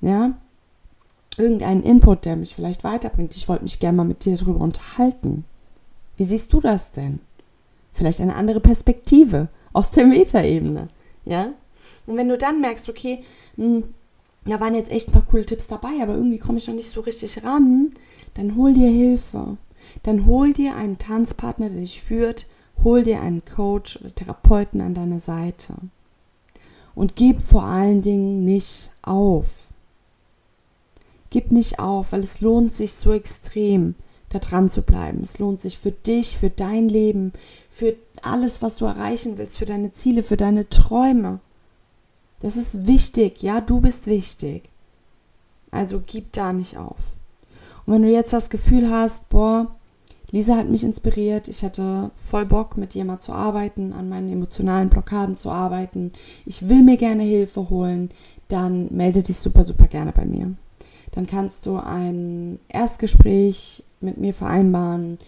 Ja? 0.00 0.34
irgendeinen 1.40 1.82
Input, 1.82 2.24
der 2.24 2.36
mich 2.36 2.54
vielleicht 2.54 2.84
weiterbringt. 2.84 3.34
Ich 3.34 3.48
wollte 3.48 3.64
mich 3.64 3.80
gerne 3.80 3.96
mal 3.96 4.04
mit 4.04 4.24
dir 4.24 4.36
darüber 4.36 4.60
unterhalten. 4.60 5.44
Wie 6.16 6.24
siehst 6.24 6.52
du 6.52 6.60
das 6.60 6.92
denn? 6.92 7.20
Vielleicht 7.92 8.20
eine 8.20 8.36
andere 8.36 8.60
Perspektive 8.60 9.48
aus 9.72 9.90
der 9.90 10.06
Metaebene, 10.06 10.88
ja? 11.24 11.50
Und 12.06 12.16
wenn 12.16 12.28
du 12.28 12.38
dann 12.38 12.60
merkst, 12.60 12.88
okay, 12.88 13.22
hm, 13.56 13.84
da 14.44 14.60
waren 14.60 14.74
jetzt 14.74 14.90
echt 14.90 15.08
ein 15.08 15.12
paar 15.12 15.26
coole 15.26 15.44
Tipps 15.44 15.68
dabei, 15.68 16.00
aber 16.02 16.14
irgendwie 16.14 16.38
komme 16.38 16.58
ich 16.58 16.66
noch 16.66 16.74
nicht 16.74 16.88
so 16.88 17.00
richtig 17.00 17.44
ran, 17.44 17.92
dann 18.34 18.56
hol 18.56 18.72
dir 18.72 18.88
Hilfe. 18.88 19.58
Dann 20.02 20.26
hol 20.26 20.52
dir 20.52 20.76
einen 20.76 20.98
Tanzpartner, 20.98 21.68
der 21.68 21.80
dich 21.80 22.02
führt, 22.02 22.46
hol 22.82 23.02
dir 23.02 23.20
einen 23.20 23.44
Coach 23.44 24.00
oder 24.00 24.14
Therapeuten 24.14 24.80
an 24.80 24.94
deine 24.94 25.20
Seite. 25.20 25.74
Und 26.94 27.16
gib 27.16 27.40
vor 27.40 27.64
allen 27.64 28.02
Dingen 28.02 28.44
nicht 28.44 28.90
auf. 29.02 29.68
Gib 31.30 31.52
nicht 31.52 31.78
auf, 31.78 32.12
weil 32.12 32.20
es 32.20 32.40
lohnt 32.40 32.72
sich 32.72 32.92
so 32.92 33.12
extrem, 33.12 33.94
da 34.30 34.38
dran 34.38 34.68
zu 34.68 34.82
bleiben. 34.82 35.22
Es 35.22 35.38
lohnt 35.38 35.60
sich 35.60 35.78
für 35.78 35.92
dich, 35.92 36.36
für 36.36 36.50
dein 36.50 36.88
Leben, 36.88 37.32
für 37.68 37.94
alles, 38.22 38.62
was 38.62 38.76
du 38.76 38.84
erreichen 38.86 39.38
willst, 39.38 39.58
für 39.58 39.64
deine 39.64 39.92
Ziele, 39.92 40.22
für 40.22 40.36
deine 40.36 40.68
Träume. 40.68 41.40
Das 42.40 42.56
ist 42.56 42.86
wichtig, 42.86 43.42
ja, 43.42 43.60
du 43.60 43.80
bist 43.80 44.06
wichtig. 44.06 44.70
Also 45.70 46.02
gib 46.04 46.32
da 46.32 46.52
nicht 46.52 46.76
auf. 46.76 47.12
Und 47.86 47.94
wenn 47.94 48.02
du 48.02 48.10
jetzt 48.10 48.32
das 48.32 48.50
Gefühl 48.50 48.90
hast, 48.90 49.28
boah, 49.28 49.68
Lisa 50.32 50.56
hat 50.56 50.68
mich 50.68 50.84
inspiriert. 50.84 51.48
Ich 51.48 51.62
hatte 51.62 52.10
voll 52.16 52.46
Bock, 52.46 52.76
mit 52.76 52.94
ihr 52.94 53.04
mal 53.04 53.18
zu 53.18 53.32
arbeiten, 53.32 53.92
an 53.92 54.08
meinen 54.08 54.28
emotionalen 54.28 54.88
Blockaden 54.88 55.36
zu 55.36 55.50
arbeiten. 55.50 56.12
Ich 56.46 56.68
will 56.68 56.82
mir 56.82 56.96
gerne 56.96 57.24
Hilfe 57.24 57.68
holen. 57.68 58.10
Dann 58.48 58.88
melde 58.90 59.22
dich 59.22 59.38
super, 59.38 59.64
super 59.64 59.86
gerne 59.86 60.12
bei 60.12 60.24
mir. 60.24 60.54
Dann 61.12 61.26
kannst 61.26 61.66
du 61.66 61.76
ein 61.76 62.60
Erstgespräch 62.68 63.84
mit 64.00 64.18
mir 64.18 64.32
vereinbaren, 64.32 65.18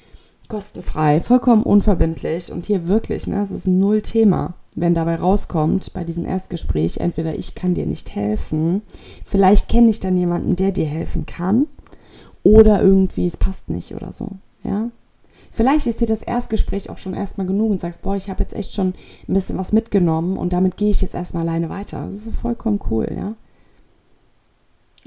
kostenfrei, 0.49 1.21
vollkommen 1.21 1.65
unverbindlich 1.65 2.53
und 2.53 2.67
hier 2.67 2.87
wirklich, 2.87 3.27
ne, 3.27 3.43
es 3.43 3.51
ist 3.51 3.67
null 3.67 4.03
Thema 4.03 4.55
wenn 4.75 4.95
dabei 4.95 5.17
rauskommt 5.17 5.93
bei 5.93 6.05
diesem 6.05 6.25
Erstgespräch, 6.25 6.99
entweder 6.99 7.35
ich 7.39 7.55
kann 7.55 7.75
dir 7.75 7.87
nicht 7.87 8.15
helfen, 8.15 8.83
vielleicht 9.25 9.69
kenne 9.69 9.91
ich 9.91 10.01
dann 10.01 10.17
jemanden, 10.17 10.57
der 10.57 10.73
dir 10.73 10.87
helfen 10.87 11.27
kann, 11.27 11.67
oder 12.43 12.83
irgendwie 12.83 13.27
es 13.27 13.37
passt 13.37 13.69
nicht 13.69 13.95
oder 13.95 14.13
so. 14.13 14.31
Ja? 14.65 14.91
Vielleicht 15.51 15.87
ist 15.87 16.01
dir 16.01 16.07
das 16.07 16.23
Erstgespräch 16.23 16.91
auch 16.91 16.99
schon 16.99 17.15
erstmal 17.15 17.47
genug 17.47 17.71
und 17.71 17.81
sagst, 17.81 18.03
boah, 18.03 18.17
ich 18.17 18.31
habe 18.31 18.43
jetzt 18.43 18.55
echt 18.55 18.73
schon 18.73 18.95
ein 19.29 19.35
bisschen 19.35 19.59
was 19.59 19.73
mitgenommen 19.73 20.37
und 20.37 20.53
damit 20.53 20.77
gehe 20.77 20.91
ich 20.91 21.03
jetzt 21.03 21.15
erstmal 21.15 21.47
alleine 21.47 21.69
weiter. 21.69 22.07
Das 22.07 22.27
ist 22.27 22.37
vollkommen 22.37 22.81
cool, 22.91 23.07
ja. 23.15 23.35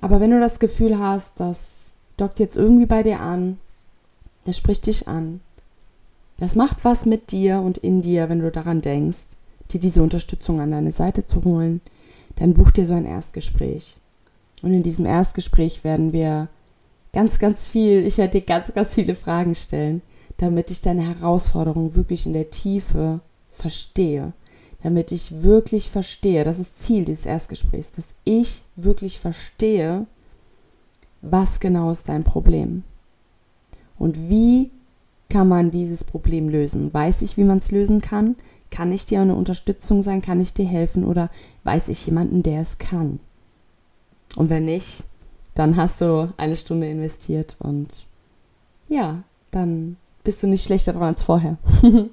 Aber 0.01 0.19
wenn 0.19 0.31
du 0.31 0.39
das 0.39 0.59
Gefühl 0.59 0.99
hast, 0.99 1.39
das 1.39 1.93
dockt 2.17 2.39
jetzt 2.39 2.57
irgendwie 2.57 2.85
bei 2.85 3.01
dir 3.01 3.21
an, 3.21 3.57
das 4.45 4.57
spricht 4.57 4.85
dich 4.85 5.07
an, 5.07 5.39
das 6.37 6.55
macht 6.55 6.83
was 6.83 7.05
mit 7.05 7.31
dir 7.31 7.61
und 7.61 7.77
in 7.77 8.01
dir, 8.01 8.29
wenn 8.29 8.39
du 8.39 8.51
daran 8.51 8.81
denkst, 8.81 9.25
dir 9.71 9.79
diese 9.79 10.03
Unterstützung 10.03 10.59
an 10.59 10.71
deine 10.71 10.91
Seite 10.91 11.25
zu 11.25 11.43
holen, 11.43 11.81
dann 12.35 12.53
buch 12.53 12.71
dir 12.71 12.85
so 12.85 12.93
ein 12.93 13.05
Erstgespräch. 13.05 13.97
Und 14.61 14.73
in 14.73 14.83
diesem 14.83 15.05
Erstgespräch 15.05 15.83
werden 15.83 16.13
wir 16.13 16.49
ganz, 17.13 17.39
ganz 17.39 17.67
viel, 17.67 18.05
ich 18.05 18.17
werde 18.17 18.39
dir 18.39 18.45
ganz, 18.45 18.73
ganz 18.73 18.93
viele 18.93 19.15
Fragen 19.15 19.55
stellen, 19.55 20.01
damit 20.37 20.71
ich 20.71 20.81
deine 20.81 21.07
Herausforderung 21.07 21.95
wirklich 21.95 22.25
in 22.25 22.33
der 22.33 22.49
Tiefe 22.49 23.21
verstehe. 23.49 24.33
Damit 24.83 25.11
ich 25.11 25.41
wirklich 25.41 25.89
verstehe, 25.89 26.43
das 26.43 26.59
ist 26.59 26.79
Ziel 26.79 27.05
dieses 27.05 27.25
Erstgesprächs, 27.25 27.91
dass 27.93 28.13
ich 28.23 28.63
wirklich 28.75 29.19
verstehe, 29.19 30.05
was 31.21 31.59
genau 31.59 31.89
ist 31.89 32.07
dein 32.07 32.23
Problem. 32.23 32.83
Und 33.97 34.29
wie 34.29 34.69
kann 35.29 35.47
man 35.47 35.71
dieses 35.71 36.03
Problem 36.03 36.49
lösen? 36.49 36.93
Weiß 36.93 37.21
ich, 37.21 37.37
wie 37.37 37.43
man 37.43 37.57
es 37.57 37.71
lösen 37.71 38.01
kann? 38.01 38.35
Kann 38.75 38.91
ich 38.91 39.05
dir 39.05 39.21
eine 39.21 39.35
Unterstützung 39.35 40.03
sein? 40.03 40.21
Kann 40.21 40.41
ich 40.41 40.53
dir 40.53 40.65
helfen? 40.65 41.05
Oder 41.05 41.29
weiß 41.63 41.87
ich 41.87 42.05
jemanden, 42.07 42.43
der 42.43 42.59
es 42.59 42.77
kann? 42.77 43.21
Und 44.35 44.49
wenn 44.49 44.65
nicht, 44.65 45.05
dann 45.53 45.77
hast 45.77 46.01
du 46.01 46.33
eine 46.35 46.57
Stunde 46.57 46.89
investiert 46.89 47.55
und 47.59 48.07
ja, 48.89 49.23
dann 49.51 49.95
bist 50.25 50.43
du 50.43 50.47
nicht 50.47 50.65
schlechter 50.65 50.91
dran 50.91 51.03
als 51.03 51.23
vorher. 51.23 51.57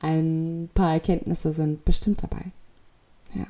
Ein 0.00 0.68
paar 0.74 0.94
Erkenntnisse 0.94 1.52
sind 1.52 1.84
bestimmt 1.84 2.24
dabei. 2.24 2.46
Ja. 3.34 3.46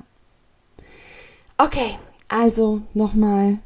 Okay, 1.56 1.96
also 2.28 2.82
nochmal, 2.92 3.56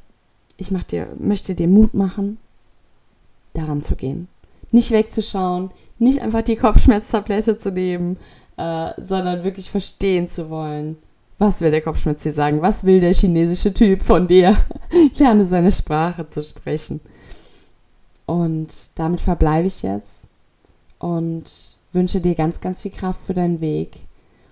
ich 0.57 0.71
mach 0.71 0.85
dir, 0.85 1.09
möchte 1.19 1.57
dir 1.57 1.67
Mut 1.67 1.95
machen, 1.95 2.39
daran 3.55 3.83
zu 3.83 3.97
gehen. 3.97 4.29
Nicht 4.71 4.93
wegzuschauen, 4.93 5.71
nicht 5.99 6.23
einfach 6.23 6.43
die 6.43 6.57
Kopfschmerztablette 6.57 7.59
zu 7.59 7.73
nehmen, 7.73 8.19
äh, 8.63 8.93
sondern 8.97 9.43
wirklich 9.43 9.69
verstehen 9.69 10.29
zu 10.29 10.49
wollen, 10.49 10.97
was 11.39 11.61
will 11.61 11.73
der 11.73 11.83
Kopfschmerz 11.83 12.23
dir 12.23 12.33
sagen? 12.33 12.63
Was 12.63 12.85
will 12.85 13.01
der 13.01 13.13
chinesische 13.13 13.75
Typ 13.75 14.03
von 14.03 14.29
dir? 14.29 14.57
Lerne 15.17 15.45
seine 15.45 15.73
Sprache 15.73 16.31
zu 16.31 16.41
sprechen. 16.41 17.01
Und 18.25 18.73
damit 18.95 19.21
verbleibe 19.21 19.67
ich 19.67 19.83
jetzt 19.83 20.29
und 21.01 21.77
wünsche 21.93 22.21
dir 22.21 22.37
ganz, 22.37 22.61
ganz 22.61 22.83
viel 22.83 22.93
Kraft 22.93 23.21
für 23.27 23.35
deinen 23.35 23.61
Weg 23.61 23.97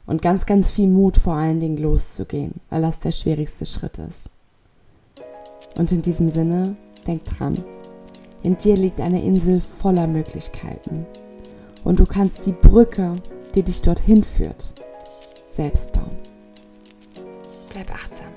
und 0.06 0.20
ganz, 0.20 0.44
ganz 0.44 0.72
viel 0.72 0.88
Mut 0.88 1.16
vor 1.16 1.34
allen 1.34 1.60
Dingen 1.60 1.76
loszugehen, 1.76 2.54
weil 2.68 2.82
das 2.82 2.98
der 2.98 3.12
schwierigste 3.12 3.64
Schritt 3.64 3.98
ist. 3.98 4.28
Und 5.76 5.92
in 5.92 6.02
diesem 6.02 6.30
Sinne, 6.30 6.74
denk 7.06 7.24
dran, 7.26 7.62
in 8.42 8.56
dir 8.56 8.74
liegt 8.74 8.98
eine 8.98 9.22
Insel 9.22 9.60
voller 9.60 10.08
Möglichkeiten 10.08 11.06
und 11.84 12.00
du 12.00 12.06
kannst 12.06 12.44
die 12.46 12.52
Brücke, 12.52 13.22
die 13.54 13.62
dich 13.62 13.82
dorthin 13.82 14.24
führt, 14.24 14.64
selbst 15.48 15.92
bauen. 15.92 16.18
Bleib 17.70 17.92
achtsam. 17.92 18.29